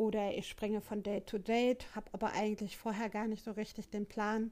Oder 0.00 0.32
ich 0.32 0.48
springe 0.48 0.80
von 0.80 1.02
Date 1.02 1.28
zu 1.28 1.38
Date, 1.38 1.94
habe 1.94 2.08
aber 2.12 2.32
eigentlich 2.32 2.78
vorher 2.78 3.10
gar 3.10 3.26
nicht 3.26 3.44
so 3.44 3.50
richtig 3.50 3.90
den 3.90 4.06
Plan, 4.06 4.50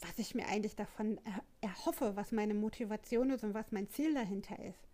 was 0.00 0.18
ich 0.18 0.34
mir 0.34 0.48
eigentlich 0.48 0.74
davon 0.74 1.20
erhoffe, 1.60 2.16
was 2.16 2.32
meine 2.32 2.54
Motivation 2.54 3.30
ist 3.30 3.44
und 3.44 3.54
was 3.54 3.70
mein 3.70 3.88
Ziel 3.88 4.12
dahinter 4.12 4.58
ist. 4.58 4.88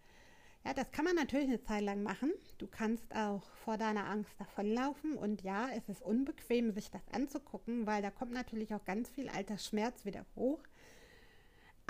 Ja, 0.67 0.75
das 0.75 0.91
kann 0.91 1.07
man 1.07 1.15
natürlich 1.17 1.49
eine 1.49 1.63
Zeit 1.63 1.81
lang 1.83 2.03
machen. 2.03 2.31
Du 2.59 2.67
kannst 2.67 3.17
auch 3.17 3.43
vor 3.65 3.79
deiner 3.79 4.07
Angst 4.07 4.35
davonlaufen. 4.39 5.17
Und 5.17 5.41
ja, 5.41 5.71
es 5.71 5.89
ist 5.89 6.03
unbequem, 6.03 6.71
sich 6.71 6.91
das 6.91 7.09
anzugucken, 7.11 7.87
weil 7.87 8.03
da 8.03 8.11
kommt 8.11 8.33
natürlich 8.33 8.75
auch 8.75 8.85
ganz 8.85 9.09
viel 9.09 9.31
alter 9.31 9.57
Schmerz 9.57 10.05
wieder 10.05 10.27
hoch. 10.37 10.61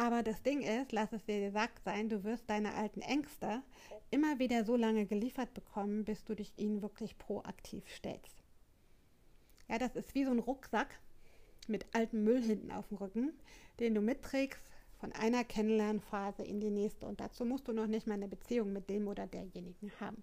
Aber 0.01 0.23
das 0.23 0.43
Ding 0.43 0.63
ist, 0.63 0.93
lass 0.93 1.13
es 1.13 1.27
dir 1.27 1.41
gesagt 1.41 1.85
sein, 1.85 2.09
du 2.09 2.25
wirst 2.25 2.49
deine 2.49 2.73
alten 2.73 3.03
Ängste 3.03 3.63
immer 4.11 4.39
wieder 4.39 4.65
so 4.65 4.75
lange 4.75 5.05
geliefert 5.05 5.53
bekommen, 5.53 6.07
bis 6.07 6.25
du 6.25 6.35
dich 6.35 6.55
ihnen 6.57 6.81
wirklich 6.81 7.19
proaktiv 7.19 7.85
stellst. 7.87 8.43
Ja, 9.69 9.77
das 9.77 9.97
ist 9.97 10.15
wie 10.15 10.25
so 10.25 10.31
ein 10.31 10.39
Rucksack 10.39 10.99
mit 11.69 11.85
altem 11.95 12.25
Müll 12.25 12.43
hinten 12.43 12.73
auf 12.73 12.89
dem 12.89 12.97
Rücken, 12.97 13.35
den 13.79 13.95
du 13.95 14.01
mitträgst 14.01 14.65
von 14.99 15.13
einer 15.13 15.45
Kennenlernphase 15.45 16.45
in 16.45 16.61
die 16.61 16.71
nächste. 16.71 17.05
Und 17.05 17.21
dazu 17.21 17.45
musst 17.45 17.69
du 17.69 17.75
noch 17.75 17.87
nicht 17.87 18.07
mal 18.07 18.15
eine 18.15 18.27
Beziehung 18.29 18.73
mit 18.73 18.89
dem 18.89 19.07
oder 19.07 19.27
derjenigen 19.27 19.93
haben. 20.01 20.23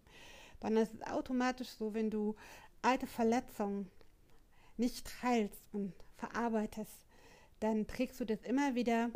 Ist 0.76 0.96
es 0.96 1.02
automatisch 1.04 1.70
so, 1.70 1.94
wenn 1.94 2.10
du 2.10 2.36
alte 2.82 3.06
Verletzungen 3.06 3.92
nicht 4.76 5.22
heilst 5.22 5.62
und 5.72 5.94
verarbeitest, 6.16 7.06
dann 7.60 7.86
trägst 7.86 8.20
du 8.20 8.26
das 8.26 8.42
immer 8.42 8.74
wieder 8.74 9.12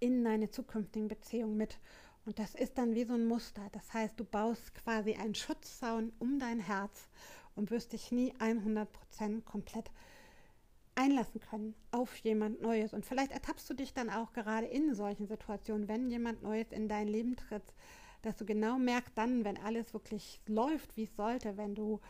in 0.00 0.24
deine 0.24 0.50
zukünftigen 0.50 1.08
Beziehungen 1.08 1.56
mit. 1.56 1.78
Und 2.26 2.38
das 2.38 2.54
ist 2.54 2.78
dann 2.78 2.94
wie 2.94 3.04
so 3.04 3.14
ein 3.14 3.26
Muster. 3.26 3.62
Das 3.72 3.92
heißt, 3.92 4.18
du 4.18 4.24
baust 4.24 4.74
quasi 4.74 5.14
einen 5.14 5.34
Schutzzaun 5.34 6.12
um 6.18 6.38
dein 6.38 6.60
Herz 6.60 7.08
und 7.54 7.70
wirst 7.70 7.92
dich 7.92 8.12
nie 8.12 8.32
100% 8.34 9.42
komplett 9.44 9.90
einlassen 10.94 11.40
können 11.40 11.74
auf 11.90 12.16
jemand 12.18 12.62
Neues. 12.62 12.94
Und 12.94 13.04
vielleicht 13.04 13.32
ertappst 13.32 13.68
du 13.68 13.74
dich 13.74 13.92
dann 13.92 14.10
auch 14.10 14.32
gerade 14.32 14.66
in 14.66 14.94
solchen 14.94 15.26
Situationen, 15.26 15.88
wenn 15.88 16.10
jemand 16.10 16.42
Neues 16.42 16.70
in 16.70 16.88
dein 16.88 17.08
Leben 17.08 17.36
tritt, 17.36 17.74
dass 18.22 18.36
du 18.36 18.46
genau 18.46 18.78
merkst 18.78 19.16
dann, 19.16 19.44
wenn 19.44 19.58
alles 19.58 19.92
wirklich 19.92 20.40
läuft, 20.46 20.96
wie 20.96 21.04
es 21.04 21.16
sollte, 21.16 21.56
wenn 21.56 21.74
du 21.74 22.00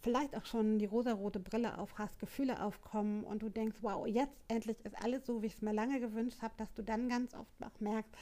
vielleicht 0.00 0.36
auch 0.36 0.46
schon 0.46 0.78
die 0.78 0.86
rosarote 0.86 1.40
Brille 1.40 1.78
auf 1.78 1.98
hast, 1.98 2.18
Gefühle 2.18 2.62
aufkommen 2.62 3.24
und 3.24 3.42
du 3.42 3.48
denkst, 3.48 3.78
wow, 3.82 4.06
jetzt 4.06 4.36
endlich 4.48 4.84
ist 4.84 4.96
alles 5.02 5.26
so, 5.26 5.42
wie 5.42 5.46
ich 5.46 5.54
es 5.54 5.62
mir 5.62 5.72
lange 5.72 6.00
gewünscht 6.00 6.40
habe, 6.42 6.54
dass 6.56 6.72
du 6.74 6.82
dann 6.82 7.08
ganz 7.08 7.34
oft 7.34 7.62
auch 7.62 7.80
merkst, 7.80 8.12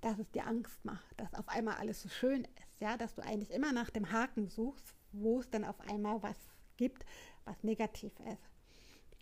dass 0.00 0.18
es 0.18 0.30
dir 0.30 0.46
Angst 0.46 0.84
macht, 0.84 1.18
dass 1.18 1.34
auf 1.34 1.48
einmal 1.48 1.76
alles 1.76 2.02
so 2.02 2.08
schön 2.08 2.44
ist, 2.44 2.80
ja, 2.80 2.96
dass 2.96 3.14
du 3.14 3.22
eigentlich 3.22 3.50
immer 3.50 3.72
nach 3.72 3.90
dem 3.90 4.12
Haken 4.12 4.48
suchst, 4.48 4.94
wo 5.12 5.40
es 5.40 5.50
dann 5.50 5.64
auf 5.64 5.80
einmal 5.88 6.22
was 6.22 6.36
gibt, 6.76 7.04
was 7.44 7.62
negativ 7.62 8.12
ist. 8.30 8.50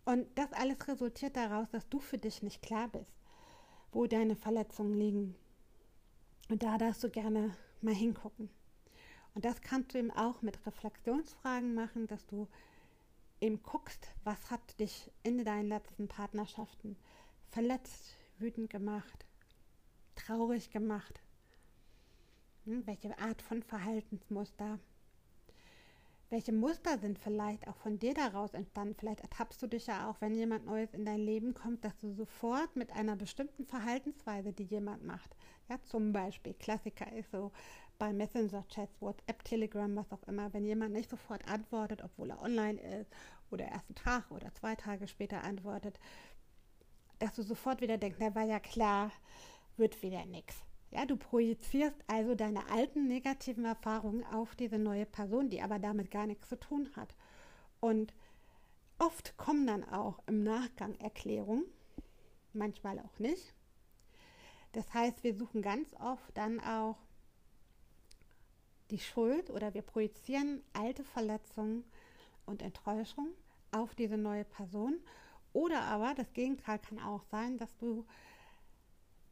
Und 0.05 0.27
das 0.37 0.53
alles 0.53 0.87
resultiert 0.89 1.37
daraus, 1.37 1.71
dass 1.71 1.89
du 1.89 1.99
für 1.99 2.19
dich 2.19 2.43
nicht 2.43 2.61
klar 2.61 2.89
bist, 2.89 3.15
wo 3.93 4.07
deine 4.07 4.37
Verletzungen 4.37 4.95
liegen. 4.95 5.37
Und 6.51 6.63
da 6.63 6.77
darfst 6.77 7.03
du 7.05 7.09
gerne 7.09 7.57
mal 7.81 7.95
hingucken. 7.95 8.51
Und 9.35 9.45
das 9.45 9.61
kannst 9.61 9.95
du 9.95 9.99
eben 9.99 10.11
auch 10.13 10.43
mit 10.43 10.65
Reflexionsfragen 10.65 11.75
machen, 11.75 12.07
dass 12.07 12.25
du 12.27 12.49
eben 13.41 13.63
guckst, 13.63 14.09
was 14.23 14.51
hat 14.51 14.79
dich 14.79 15.11
in 15.23 15.45
deinen 15.45 15.69
letzten 15.69 16.09
Partnerschaften 16.09 16.97
verletzt, 17.51 18.17
wütend 18.39 18.71
gemacht, 18.71 19.27
traurig 20.15 20.71
gemacht. 20.71 21.21
Hm, 22.65 22.87
welche 22.87 23.19
Art 23.19 23.43
von 23.43 23.63
Verhaltensmuster 23.63 24.79
welche 26.35 26.53
Muster 26.53 26.99
sind 26.99 27.17
vielleicht 27.19 27.69
auch 27.69 27.77
von 27.77 28.01
dir 28.01 28.13
daraus 28.13 28.55
entstanden? 28.55 28.97
Vielleicht 28.99 29.21
ertappst 29.21 29.63
du 29.63 29.69
dich 29.69 29.87
ja 29.87 30.11
auch, 30.11 30.21
wenn 30.21 30.35
jemand 30.35 30.67
Neues 30.67 30.93
in 30.93 31.05
dein 31.05 31.21
Leben 31.21 31.55
kommt, 31.55 31.85
dass 31.85 31.97
du 31.99 32.13
sofort 32.13 32.75
mit 32.75 32.91
einer 32.91 33.15
bestimmten 33.15 33.65
Verhaltensweise, 33.65 34.53
die 34.53 34.65
jemand 34.65 35.05
macht, 35.05 35.37
ja, 35.69 35.81
zum 35.85 36.13
Beispiel, 36.13 36.55
Klassiker 36.55 37.13
ist 37.13 37.31
so 37.31 37.53
bei 37.99 38.13
Messenger-Chats, 38.13 39.01
WhatsApp, 39.01 39.45
Telegram, 39.45 39.95
was 39.97 40.13
auch 40.13 40.23
immer, 40.29 40.53
wenn 40.53 40.65
jemand 40.65 40.93
nicht 40.93 41.11
sofort 41.11 41.47
antwortet, 41.49 42.03
obwohl 42.03 42.31
er 42.31 42.43
online 42.43 42.81
ist 42.81 43.11
oder 43.51 43.67
erst 43.67 43.89
einen 43.89 43.97
Tag 43.97 44.31
oder 44.31 44.53
zwei 44.55 44.75
Tage 44.75 45.09
später 45.09 45.43
antwortet, 45.45 45.99
dass 47.19 47.35
du 47.35 47.43
sofort 47.43 47.81
wieder 47.81 47.99
denkst, 47.99 48.19
na 48.21 48.35
war 48.35 48.45
ja 48.45 48.61
klar, 48.61 49.11
wird 49.77 50.03
wieder 50.03 50.25
nichts. 50.27 50.57
Ja, 50.91 51.07
du 51.07 51.17
projizierst 51.17 51.97
also 52.07 52.35
deine 52.35 52.71
alten 52.71 53.09
negativen 53.09 53.65
Erfahrungen 53.65 54.25
auf 54.25 54.55
diese 54.55 54.79
neue 54.79 55.07
Person, 55.07 55.51
die 55.51 55.61
aber 55.61 55.79
damit 55.79 56.11
gar 56.11 56.27
nichts 56.27 56.49
zu 56.49 56.59
tun 56.59 56.89
hat. 56.95 57.17
Und 57.81 58.15
oft 58.99 59.37
kommen 59.37 59.67
dann 59.67 59.85
auch 59.85 60.21
im 60.27 60.45
Nachgang 60.45 60.95
Erklärungen, 61.01 61.65
manchmal 62.53 63.01
auch 63.01 63.19
nicht. 63.19 63.55
Das 64.73 64.93
heißt, 64.95 65.25
wir 65.25 65.35
suchen 65.35 65.63
ganz 65.63 65.95
oft 65.95 66.37
dann 66.37 66.61
auch 66.61 66.97
die 68.95 69.01
Schuld 69.01 69.51
oder 69.51 69.75
wir 69.75 69.83
projizieren 69.83 70.63
alte 70.73 71.03
Verletzungen 71.03 71.83
und 72.47 72.63
Enttäuschung 72.63 73.31
auf 73.73 73.93
diese 73.97 74.17
neue 74.17 74.45
Person. 74.45 75.01
Oder 75.53 75.83
aber 75.83 76.15
das 76.15 76.33
Gegenteil 76.33 76.79
kann 76.79 77.01
auch 77.01 77.25
sein, 77.25 77.59
dass 77.59 77.77
du 77.79 78.07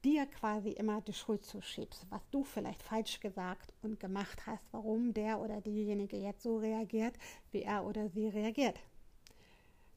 dir 0.05 0.27
quasi 0.27 0.71
immer 0.71 1.01
die 1.01 1.13
Schuld 1.13 1.45
zuschiebst, 1.45 2.07
was 2.11 2.29
du 2.31 2.43
vielleicht 2.43 2.83
falsch 2.83 3.21
gesagt 3.21 3.73
und 3.83 4.01
gemacht 4.01 4.47
hast, 4.47 4.65
warum 4.73 5.15
der 5.15 5.39
oder 5.39 5.61
diejenige 5.61 6.17
jetzt 6.17 6.43
so 6.43 6.59
reagiert, 6.59 7.15
wie 7.53 7.63
er 7.63 7.85
oder 7.85 8.09
sie 8.09 8.27
reagiert. 8.27 8.81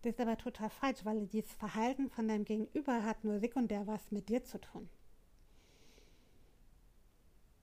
Das 0.04 0.14
ist 0.14 0.20
aber 0.20 0.38
total 0.38 0.70
falsch, 0.70 1.04
weil 1.06 1.26
dieses 1.26 1.54
Verhalten 1.54 2.12
von 2.12 2.28
deinem 2.28 2.46
Gegenüber 2.46 3.04
hat 3.04 3.24
nur 3.24 3.40
sekundär 3.40 3.88
was 3.88 4.12
mit 4.12 4.30
dir 4.30 4.44
zu 4.44 4.60
tun. 4.62 4.88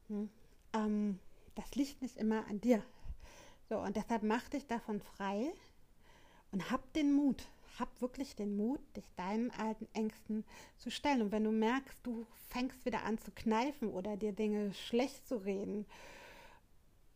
Hm? 0.09 0.29
Ähm, 0.73 1.21
das 1.55 1.75
liegt 1.75 2.03
nicht 2.03 2.17
immer 2.17 2.47
an 2.49 2.61
dir. 2.61 2.83
So, 3.69 3.79
und 3.79 3.97
deshalb 3.97 4.23
mach 4.23 4.49
dich 4.49 4.67
davon 4.67 5.01
frei 5.01 5.53
und 6.51 6.71
hab 6.71 6.93
den 6.93 7.13
Mut, 7.13 7.49
hab 7.79 8.01
wirklich 8.01 8.37
den 8.37 8.57
Mut, 8.57 8.81
dich 8.97 9.09
deinen 9.17 9.51
alten 9.53 9.89
Ängsten 9.95 10.45
zu 10.77 10.91
stellen. 10.91 11.23
Und 11.23 11.33
wenn 11.33 11.45
du 11.45 11.53
merkst, 11.53 11.97
du 12.03 12.27
fängst 12.49 12.85
wieder 12.85 13.05
an 13.05 13.19
zu 13.19 13.31
kneifen 13.31 13.89
oder 13.89 14.17
dir 14.17 14.33
Dinge 14.33 14.75
schlecht 14.75 15.27
zu 15.27 15.37
reden 15.37 15.87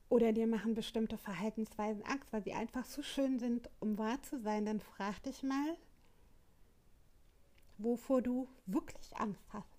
oder 0.08 0.32
dir 0.32 0.46
machen 0.46 0.74
bestimmte 0.74 1.18
Verhaltensweisen 1.18 2.04
Angst, 2.04 2.32
weil 2.32 2.42
sie 2.42 2.54
einfach 2.54 2.84
so 2.84 3.02
schön 3.02 3.38
sind, 3.38 3.68
um 3.80 3.98
wahr 3.98 4.22
zu 4.22 4.38
sein, 4.40 4.64
dann 4.64 4.80
frag 4.80 5.22
dich 5.24 5.42
mal, 5.42 5.76
wovor 7.78 8.22
du 8.22 8.48
wirklich 8.66 9.14
Angst 9.16 9.44
hast. 9.52 9.75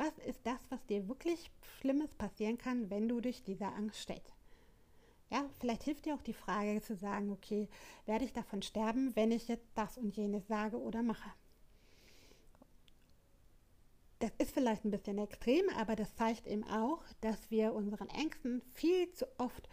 Was 0.00 0.16
ist 0.24 0.40
das, 0.46 0.58
was 0.70 0.82
dir 0.86 1.06
wirklich 1.08 1.50
Schlimmes 1.78 2.14
passieren 2.14 2.56
kann, 2.56 2.88
wenn 2.88 3.06
du 3.06 3.20
dich 3.20 3.44
dieser 3.44 3.74
Angst 3.74 4.00
stellst? 4.00 4.32
Ja, 5.28 5.44
vielleicht 5.58 5.82
hilft 5.82 6.06
dir 6.06 6.14
auch 6.14 6.22
die 6.22 6.32
Frage 6.32 6.80
zu 6.80 6.96
sagen, 6.96 7.30
okay, 7.30 7.68
werde 8.06 8.24
ich 8.24 8.32
davon 8.32 8.62
sterben, 8.62 9.14
wenn 9.14 9.30
ich 9.30 9.46
jetzt 9.46 9.68
das 9.74 9.98
und 9.98 10.16
jenes 10.16 10.48
sage 10.48 10.80
oder 10.80 11.02
mache? 11.02 11.30
Das 14.20 14.30
ist 14.38 14.52
vielleicht 14.54 14.86
ein 14.86 14.90
bisschen 14.90 15.18
extrem, 15.18 15.68
aber 15.76 15.96
das 15.96 16.14
zeigt 16.14 16.46
eben 16.46 16.64
auch, 16.64 17.02
dass 17.20 17.50
wir 17.50 17.74
unseren 17.74 18.08
Ängsten 18.08 18.62
viel 18.72 19.12
zu 19.12 19.26
oft 19.36 19.68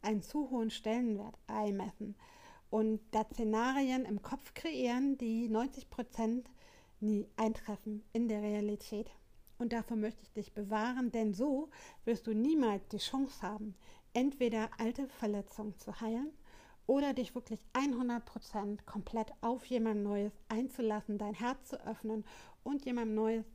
einen 0.00 0.22
zu 0.22 0.48
hohen 0.50 0.70
Stellenwert 0.70 1.36
einmessen 1.48 2.14
und 2.70 3.00
da 3.10 3.24
Szenarien 3.24 4.04
im 4.04 4.22
Kopf 4.22 4.54
kreieren, 4.54 5.18
die 5.18 5.48
90 5.48 5.90
Prozent 5.90 6.48
nie 7.00 7.26
eintreffen 7.34 8.04
in 8.12 8.28
der 8.28 8.42
Realität. 8.42 9.10
Und 9.62 9.72
davor 9.72 9.96
möchte 9.96 10.24
ich 10.24 10.32
dich 10.32 10.52
bewahren, 10.54 11.12
denn 11.12 11.34
so 11.34 11.70
wirst 12.04 12.26
du 12.26 12.34
niemals 12.34 12.88
die 12.88 12.98
Chance 12.98 13.42
haben, 13.42 13.76
entweder 14.12 14.68
alte 14.76 15.06
Verletzungen 15.06 15.78
zu 15.78 16.00
heilen 16.00 16.32
oder 16.88 17.14
dich 17.14 17.36
wirklich 17.36 17.64
100% 17.72 18.82
komplett 18.86 19.32
auf 19.40 19.64
jemand 19.66 20.02
Neues 20.02 20.32
einzulassen, 20.48 21.16
dein 21.16 21.34
Herz 21.34 21.68
zu 21.68 21.80
öffnen 21.86 22.24
und 22.64 22.84
jemand 22.86 23.14
Neues 23.14 23.46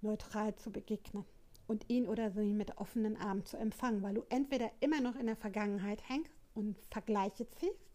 neutral 0.00 0.56
zu 0.56 0.72
begegnen 0.72 1.24
und 1.68 1.88
ihn 1.88 2.08
oder 2.08 2.32
sie 2.32 2.54
mit 2.54 2.78
offenen 2.78 3.16
Armen 3.16 3.46
zu 3.46 3.56
empfangen, 3.56 4.02
weil 4.02 4.14
du 4.14 4.22
entweder 4.30 4.68
immer 4.80 5.00
noch 5.00 5.14
in 5.14 5.26
der 5.26 5.36
Vergangenheit 5.36 6.02
hängst 6.08 6.34
und 6.56 6.76
Vergleiche 6.90 7.48
ziehst 7.50 7.88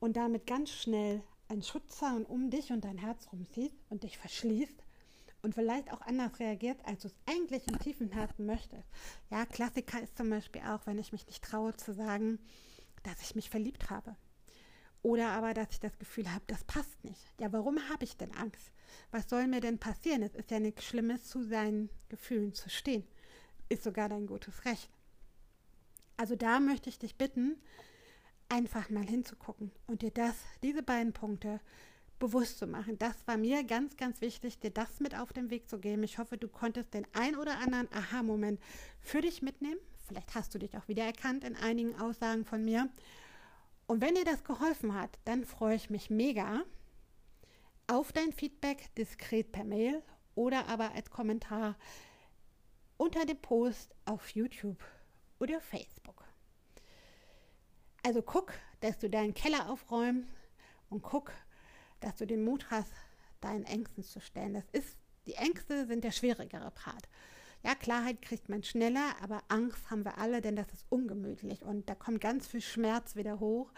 und 0.00 0.16
damit 0.16 0.44
ganz 0.48 0.70
schnell 0.70 1.22
einen 1.46 1.62
Schutzzaun 1.62 2.24
um 2.24 2.50
dich 2.50 2.72
und 2.72 2.84
dein 2.84 2.98
Herz 2.98 3.28
rumziehst 3.32 3.76
und 3.90 4.02
dich 4.02 4.18
verschließt 4.18 4.87
und 5.48 5.54
vielleicht 5.54 5.90
auch 5.90 6.02
anders 6.02 6.40
reagiert, 6.40 6.78
als 6.84 7.00
du 7.00 7.08
es 7.08 7.14
eigentlich 7.24 7.66
im 7.68 7.78
tiefen 7.78 8.12
Herzen 8.12 8.44
möchtest. 8.44 8.86
Ja, 9.30 9.46
Klassiker 9.46 9.98
ist 10.02 10.14
zum 10.14 10.28
Beispiel 10.28 10.60
auch, 10.60 10.86
wenn 10.86 10.98
ich 10.98 11.10
mich 11.10 11.26
nicht 11.26 11.42
traue 11.42 11.74
zu 11.74 11.94
sagen, 11.94 12.38
dass 13.02 13.22
ich 13.22 13.34
mich 13.34 13.48
verliebt 13.48 13.88
habe. 13.88 14.14
Oder 15.00 15.30
aber, 15.30 15.54
dass 15.54 15.70
ich 15.70 15.80
das 15.80 15.98
Gefühl 15.98 16.30
habe, 16.30 16.44
das 16.48 16.64
passt 16.64 17.02
nicht. 17.02 17.32
Ja, 17.40 17.50
warum 17.50 17.78
habe 17.88 18.04
ich 18.04 18.18
denn 18.18 18.34
Angst? 18.34 18.72
Was 19.10 19.30
soll 19.30 19.46
mir 19.46 19.62
denn 19.62 19.78
passieren? 19.78 20.20
Es 20.20 20.34
ist 20.34 20.50
ja 20.50 20.60
nichts 20.60 20.84
Schlimmes, 20.84 21.24
zu 21.24 21.42
seinen 21.42 21.88
Gefühlen 22.10 22.52
zu 22.52 22.68
stehen. 22.68 23.08
Ist 23.70 23.84
sogar 23.84 24.10
dein 24.10 24.26
gutes 24.26 24.66
Recht. 24.66 24.90
Also 26.18 26.36
da 26.36 26.60
möchte 26.60 26.90
ich 26.90 26.98
dich 26.98 27.16
bitten, 27.16 27.56
einfach 28.50 28.90
mal 28.90 29.06
hinzugucken 29.06 29.70
und 29.86 30.02
dir 30.02 30.10
das, 30.10 30.36
diese 30.62 30.82
beiden 30.82 31.14
Punkte 31.14 31.58
bewusst 32.18 32.58
zu 32.58 32.66
machen. 32.66 32.98
Das 32.98 33.14
war 33.26 33.36
mir 33.36 33.64
ganz, 33.64 33.96
ganz 33.96 34.20
wichtig, 34.20 34.58
dir 34.58 34.70
das 34.70 35.00
mit 35.00 35.16
auf 35.16 35.32
den 35.32 35.50
Weg 35.50 35.68
zu 35.68 35.78
geben. 35.78 36.02
Ich 36.02 36.18
hoffe, 36.18 36.36
du 36.36 36.48
konntest 36.48 36.94
den 36.94 37.06
ein 37.12 37.36
oder 37.36 37.58
anderen 37.58 37.88
Aha-Moment 37.92 38.60
für 39.00 39.20
dich 39.20 39.42
mitnehmen. 39.42 39.80
Vielleicht 40.06 40.34
hast 40.34 40.54
du 40.54 40.58
dich 40.58 40.76
auch 40.76 40.88
wiedererkannt 40.88 41.44
in 41.44 41.56
einigen 41.56 41.98
Aussagen 42.00 42.44
von 42.44 42.64
mir. 42.64 42.88
Und 43.86 44.00
wenn 44.00 44.14
dir 44.14 44.24
das 44.24 44.44
geholfen 44.44 44.94
hat, 44.94 45.18
dann 45.24 45.44
freue 45.44 45.76
ich 45.76 45.90
mich 45.90 46.10
mega 46.10 46.64
auf 47.86 48.12
dein 48.12 48.32
Feedback 48.32 48.94
diskret 48.96 49.50
per 49.50 49.64
Mail 49.64 50.02
oder 50.34 50.68
aber 50.68 50.92
als 50.92 51.10
Kommentar 51.10 51.76
unter 52.98 53.24
dem 53.24 53.40
Post 53.40 53.94
auf 54.04 54.28
YouTube 54.30 54.82
oder 55.38 55.60
Facebook. 55.60 56.24
Also 58.02 58.22
guck, 58.22 58.52
dass 58.80 58.98
du 58.98 59.08
deinen 59.08 59.34
Keller 59.34 59.70
aufräumst 59.70 60.28
und 60.90 61.02
guck, 61.02 61.32
dass 62.00 62.16
du 62.16 62.26
den 62.26 62.44
Mut 62.44 62.70
hast, 62.70 62.92
deinen 63.40 63.64
Ängsten 63.64 64.02
zu 64.02 64.20
stellen. 64.20 64.54
Das 64.54 64.64
ist, 64.72 64.96
die 65.26 65.34
Ängste 65.34 65.86
sind 65.86 66.04
der 66.04 66.10
schwierigere 66.10 66.70
Part. 66.70 67.08
Ja, 67.64 67.74
Klarheit 67.74 68.22
kriegt 68.22 68.48
man 68.48 68.62
schneller, 68.62 69.16
aber 69.20 69.42
Angst 69.48 69.90
haben 69.90 70.04
wir 70.04 70.18
alle, 70.18 70.40
denn 70.40 70.56
das 70.56 70.72
ist 70.72 70.86
ungemütlich 70.90 71.62
und 71.62 71.88
da 71.88 71.94
kommt 71.94 72.20
ganz 72.20 72.46
viel 72.46 72.60
Schmerz 72.60 73.16
wieder 73.16 73.40
hoch. 73.40 73.72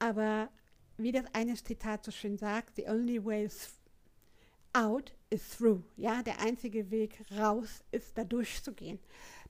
Aber 0.00 0.48
wie 0.96 1.12
das 1.12 1.24
eine 1.32 1.54
Zitat 1.54 2.04
so 2.04 2.10
schön 2.10 2.36
sagt, 2.36 2.76
the 2.76 2.88
only 2.88 3.24
way 3.24 3.48
out 4.72 5.12
is 5.30 5.48
through. 5.48 5.82
Ja, 5.96 6.22
der 6.22 6.40
einzige 6.40 6.90
Weg 6.90 7.24
raus 7.36 7.84
ist, 7.92 8.18
da 8.18 8.24
durchzugehen. 8.24 8.98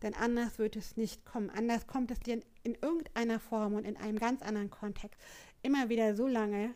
Denn 0.02 0.14
anders 0.14 0.58
wird 0.58 0.76
es 0.76 0.96
nicht 0.96 1.24
kommen. 1.24 1.50
Anders 1.50 1.86
kommt 1.86 2.10
es 2.10 2.20
dir 2.20 2.34
in, 2.34 2.44
in 2.62 2.74
irgendeiner 2.80 3.40
Form 3.40 3.74
und 3.74 3.84
in 3.84 3.96
einem 3.96 4.18
ganz 4.18 4.42
anderen 4.42 4.70
Kontext 4.70 5.18
immer 5.62 5.88
wieder 5.88 6.14
so 6.14 6.26
lange 6.26 6.74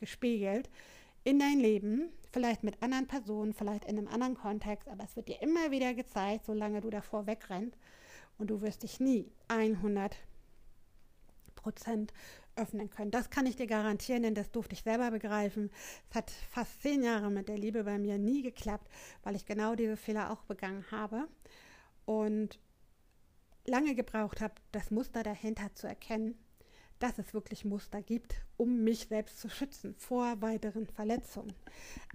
gespiegelt 0.00 0.68
in 1.22 1.38
dein 1.38 1.60
Leben, 1.60 2.10
vielleicht 2.32 2.64
mit 2.64 2.82
anderen 2.82 3.06
Personen, 3.06 3.52
vielleicht 3.52 3.84
in 3.84 3.98
einem 3.98 4.08
anderen 4.08 4.34
Kontext, 4.34 4.88
aber 4.88 5.04
es 5.04 5.14
wird 5.14 5.28
dir 5.28 5.40
immer 5.42 5.70
wieder 5.70 5.94
gezeigt, 5.94 6.46
solange 6.46 6.80
du 6.80 6.90
davor 6.90 7.26
wegrennst 7.26 7.78
und 8.38 8.50
du 8.50 8.62
wirst 8.62 8.82
dich 8.82 8.98
nie 8.98 9.30
100 9.48 10.16
Prozent 11.54 12.12
öffnen 12.56 12.90
können. 12.90 13.10
Das 13.10 13.30
kann 13.30 13.46
ich 13.46 13.56
dir 13.56 13.66
garantieren, 13.66 14.22
denn 14.22 14.34
das 14.34 14.50
durfte 14.50 14.74
ich 14.74 14.82
selber 14.82 15.10
begreifen. 15.10 15.70
Es 16.08 16.16
hat 16.16 16.30
fast 16.30 16.82
zehn 16.82 17.02
Jahre 17.02 17.30
mit 17.30 17.48
der 17.48 17.58
Liebe 17.58 17.84
bei 17.84 17.98
mir 17.98 18.18
nie 18.18 18.42
geklappt, 18.42 18.88
weil 19.22 19.36
ich 19.36 19.46
genau 19.46 19.74
diese 19.74 19.96
Fehler 19.96 20.30
auch 20.30 20.42
begangen 20.44 20.84
habe 20.90 21.28
und 22.06 22.58
lange 23.66 23.94
gebraucht 23.94 24.40
habe, 24.40 24.54
das 24.72 24.90
Muster 24.90 25.22
dahinter 25.22 25.74
zu 25.74 25.86
erkennen 25.86 26.38
dass 27.00 27.18
es 27.18 27.34
wirklich 27.34 27.64
Muster 27.64 28.02
gibt, 28.02 28.36
um 28.56 28.84
mich 28.84 29.08
selbst 29.08 29.40
zu 29.40 29.48
schützen 29.48 29.94
vor 29.96 30.40
weiteren 30.40 30.86
Verletzungen. 30.86 31.54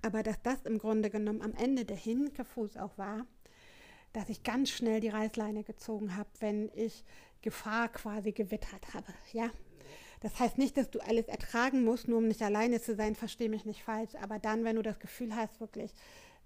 Aber 0.02 0.24
dass 0.24 0.42
das 0.42 0.62
im 0.64 0.78
Grunde 0.78 1.10
genommen 1.10 1.42
am 1.42 1.54
Ende 1.56 1.86
der 1.86 1.98
Hinkefuß 1.98 2.78
auch 2.78 2.98
war, 2.98 3.26
dass 4.14 4.30
ich 4.30 4.44
ganz 4.44 4.70
schnell 4.70 5.02
die 5.02 5.10
Reißleine 5.10 5.64
gezogen 5.64 6.16
habe, 6.16 6.30
wenn 6.40 6.72
ich 6.74 7.04
Gefahr 7.42 7.90
quasi 7.90 8.32
gewittert 8.32 8.94
habe. 8.94 9.14
Ja, 9.34 9.52
das 10.22 10.40
heißt 10.40 10.58
nicht, 10.58 10.78
dass 10.78 10.90
du 10.90 11.00
alles 11.00 11.28
ertragen 11.28 11.84
musst, 11.84 12.08
nur 12.08 12.20
um 12.20 12.28
nicht 12.28 12.42
alleine 12.42 12.80
zu 12.80 12.96
sein. 12.96 13.16
Verstehe 13.16 13.50
mich 13.50 13.66
nicht 13.66 13.84
falsch. 13.84 14.16
Aber 14.22 14.40
dann, 14.40 14.64
wenn 14.64 14.78
du 14.78 14.82
das 14.82 15.00
Gefühl 15.00 15.36
hast, 15.36 15.60
wirklich, 15.60 15.94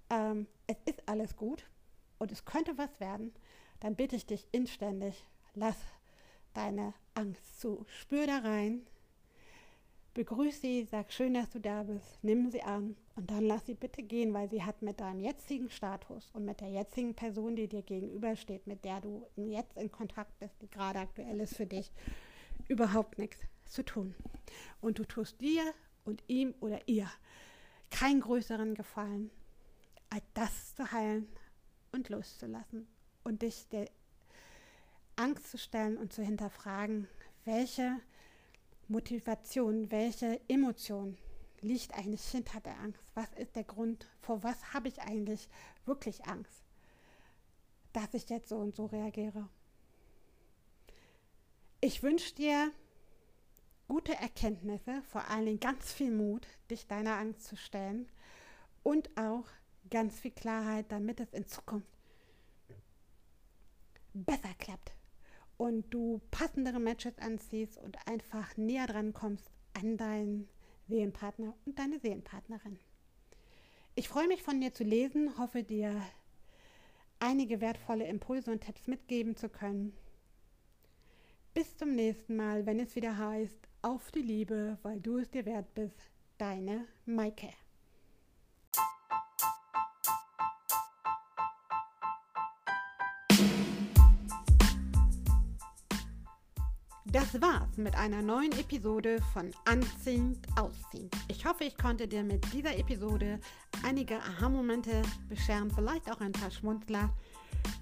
ähm, 0.09 0.47
es 0.65 0.77
ist 0.85 1.07
alles 1.07 1.35
gut 1.35 1.69
und 2.17 2.31
es 2.31 2.45
könnte 2.45 2.77
was 2.77 2.99
werden, 2.99 3.33
dann 3.79 3.95
bitte 3.95 4.15
ich 4.15 4.25
dich 4.25 4.47
inständig, 4.51 5.25
lass 5.53 5.77
deine 6.53 6.93
Angst 7.19 7.59
zu. 7.59 7.85
Spür 7.89 8.27
da 8.27 8.37
rein, 8.37 8.87
begrüß 10.13 10.61
sie, 10.61 10.87
sag 10.89 11.11
schön, 11.11 11.33
dass 11.33 11.49
du 11.49 11.59
da 11.59 11.83
bist, 11.83 12.23
nimm 12.23 12.49
sie 12.49 12.61
an 12.61 12.95
und 13.17 13.29
dann 13.29 13.43
lass 13.43 13.65
sie 13.65 13.73
bitte 13.73 14.01
gehen, 14.03 14.33
weil 14.33 14.49
sie 14.49 14.63
hat 14.63 14.81
mit 14.81 15.01
deinem 15.01 15.19
jetzigen 15.19 15.69
Status 15.69 16.29
und 16.31 16.45
mit 16.45 16.61
der 16.61 16.69
jetzigen 16.69 17.13
Person, 17.13 17.57
die 17.57 17.67
dir 17.67 17.81
gegenübersteht, 17.81 18.67
mit 18.67 18.85
der 18.85 19.01
du 19.01 19.27
jetzt 19.35 19.75
in 19.75 19.91
Kontakt 19.91 20.39
bist, 20.39 20.55
die 20.61 20.69
gerade 20.69 20.99
aktuell 20.99 21.41
ist 21.41 21.57
für 21.57 21.65
dich, 21.65 21.91
überhaupt 22.69 23.17
nichts 23.17 23.41
zu 23.65 23.83
tun. 23.83 24.15
Und 24.79 24.97
du 24.97 25.03
tust 25.03 25.41
dir 25.41 25.73
und 26.05 26.23
ihm 26.27 26.55
oder 26.61 26.79
ihr 26.87 27.11
keinen 27.91 28.21
größeren 28.21 28.75
Gefallen, 28.75 29.29
als 30.09 30.23
das 30.33 30.73
zu 30.75 30.89
heilen 30.89 31.27
und 31.91 32.07
loszulassen 32.07 32.87
und 33.25 33.41
dich 33.41 33.67
der 33.67 33.89
Angst 35.19 35.51
zu 35.51 35.57
stellen 35.57 35.97
und 35.97 36.13
zu 36.13 36.23
hinterfragen, 36.23 37.07
welche 37.45 37.97
Motivation, 38.87 39.91
welche 39.91 40.39
Emotion 40.47 41.17
liegt 41.61 41.93
eigentlich 41.93 42.25
hinter 42.25 42.59
der 42.61 42.79
Angst? 42.79 43.03
Was 43.15 43.31
ist 43.33 43.55
der 43.55 43.65
Grund? 43.65 44.07
Vor 44.21 44.43
was 44.43 44.73
habe 44.73 44.87
ich 44.87 45.01
eigentlich 45.01 45.47
wirklich 45.85 46.25
Angst? 46.25 46.63
dass 47.93 48.13
ich 48.13 48.29
jetzt 48.29 48.49
so 48.49 48.57
und 48.57 48.75
so 48.75 48.85
reagiere. 48.85 49.49
Ich 51.81 52.03
wünsche 52.03 52.35
dir 52.35 52.71
gute 53.87 54.13
Erkenntnisse, 54.15 55.01
vor 55.03 55.27
allen 55.29 55.45
Dingen 55.45 55.59
ganz 55.59 55.91
viel 55.91 56.11
Mut, 56.11 56.45
dich 56.69 56.87
deiner 56.87 57.17
Angst 57.17 57.45
zu 57.45 57.55
stellen 57.55 58.07
und 58.83 59.09
auch 59.17 59.45
ganz 59.89 60.19
viel 60.19 60.31
Klarheit, 60.31 60.91
damit 60.91 61.19
es 61.19 61.33
in 61.33 61.47
Zukunft 61.47 61.87
besser 64.13 64.53
klappt 64.59 64.98
und 65.59 65.93
du 65.93 66.21
passendere 66.31 66.79
Matches 66.79 67.19
anziehst 67.19 67.77
und 67.77 67.97
einfach 68.07 68.55
näher 68.55 68.87
dran 68.87 69.11
kommst 69.11 69.51
an 69.73 69.97
deinen 69.97 70.47
Seelenpartner 70.87 71.53
und 71.65 71.77
deine 71.77 71.99
Seelenpartnerin. 71.99 72.79
Ich 73.93 74.07
freue 74.07 74.29
mich 74.29 74.41
von 74.41 74.61
dir 74.61 74.73
zu 74.73 74.85
lesen, 74.85 75.37
hoffe 75.37 75.63
dir 75.63 76.01
einige 77.19 77.59
wertvolle 77.59 78.07
Impulse 78.07 78.51
und 78.51 78.61
Tipps 78.61 78.87
mitgeben 78.87 79.35
zu 79.35 79.49
können. 79.49 79.91
Bis 81.53 81.75
zum 81.75 81.93
nächsten 81.93 82.37
Mal, 82.37 82.65
wenn 82.65 82.79
es 82.79 82.95
wieder 82.95 83.17
heißt, 83.17 83.59
auf 83.81 84.11
die 84.11 84.21
Liebe, 84.21 84.77
weil 84.81 85.01
du 85.01 85.17
es 85.17 85.29
dir 85.29 85.45
wert 85.45 85.73
bist, 85.73 86.09
deine 86.37 86.87
Maike. 87.05 87.49
Das 97.11 97.41
war's 97.41 97.75
mit 97.77 97.95
einer 97.95 98.21
neuen 98.21 98.51
Episode 98.51 99.17
von 99.33 99.49
Anziehend 99.65 100.45
Ausziehend. 100.59 101.11
Ich 101.27 101.43
hoffe, 101.43 101.63
ich 101.63 101.75
konnte 101.75 102.07
dir 102.07 102.23
mit 102.23 102.53
dieser 102.53 102.77
Episode 102.77 103.39
einige 103.83 104.17
Aha-Momente 104.17 105.01
bescheren, 105.27 105.71
vielleicht 105.71 106.11
auch 106.11 106.21
ein 106.21 106.33
paar 106.33 106.51
Schmunzler 106.51 107.09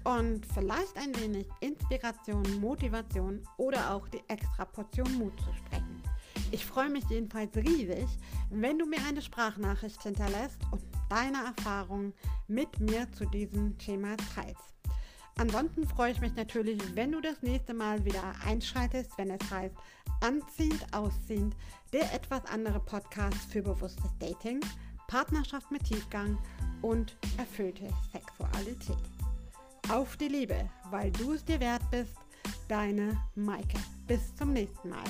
und 0.04 0.46
vielleicht 0.54 0.96
ein 0.96 1.14
wenig 1.20 1.46
Inspiration, 1.60 2.42
Motivation 2.58 3.46
oder 3.58 3.92
auch 3.92 4.08
die 4.08 4.22
extra 4.28 4.64
Portion 4.64 5.12
Mut 5.18 5.38
zu 5.40 5.52
sprechen. 5.52 6.02
Ich 6.50 6.64
freue 6.64 6.88
mich 6.88 7.04
jedenfalls 7.10 7.54
riesig, 7.54 8.08
wenn 8.48 8.78
du 8.78 8.86
mir 8.86 9.04
eine 9.06 9.20
Sprachnachricht 9.20 10.02
hinterlässt 10.02 10.58
und 10.70 10.80
deine 11.10 11.44
Erfahrungen 11.54 12.14
mit 12.46 12.80
mir 12.80 13.12
zu 13.12 13.26
diesem 13.26 13.76
Thema 13.76 14.16
teilst. 14.34 14.77
Ansonsten 15.38 15.86
freue 15.86 16.12
ich 16.12 16.20
mich 16.20 16.34
natürlich, 16.34 16.78
wenn 16.94 17.12
du 17.12 17.20
das 17.20 17.40
nächste 17.42 17.72
Mal 17.72 18.04
wieder 18.04 18.22
einschreitest, 18.44 19.16
wenn 19.16 19.30
es 19.30 19.50
heißt 19.50 19.74
Anziehend, 20.20 20.84
Ausziehend, 20.92 21.54
der 21.92 22.12
etwas 22.12 22.44
andere 22.46 22.80
Podcast 22.80 23.50
für 23.50 23.62
bewusstes 23.62 24.10
Dating, 24.18 24.60
Partnerschaft 25.06 25.70
mit 25.70 25.84
Tiefgang 25.84 26.36
und 26.82 27.16
erfüllte 27.38 27.88
Sexualität. 28.12 28.98
Auf 29.88 30.16
die 30.16 30.28
Liebe, 30.28 30.68
weil 30.90 31.10
du 31.12 31.32
es 31.32 31.44
dir 31.44 31.60
wert 31.60 31.88
bist, 31.90 32.16
deine 32.68 33.16
Maike. 33.36 33.78
Bis 34.06 34.34
zum 34.34 34.52
nächsten 34.52 34.90
Mal. 34.90 35.04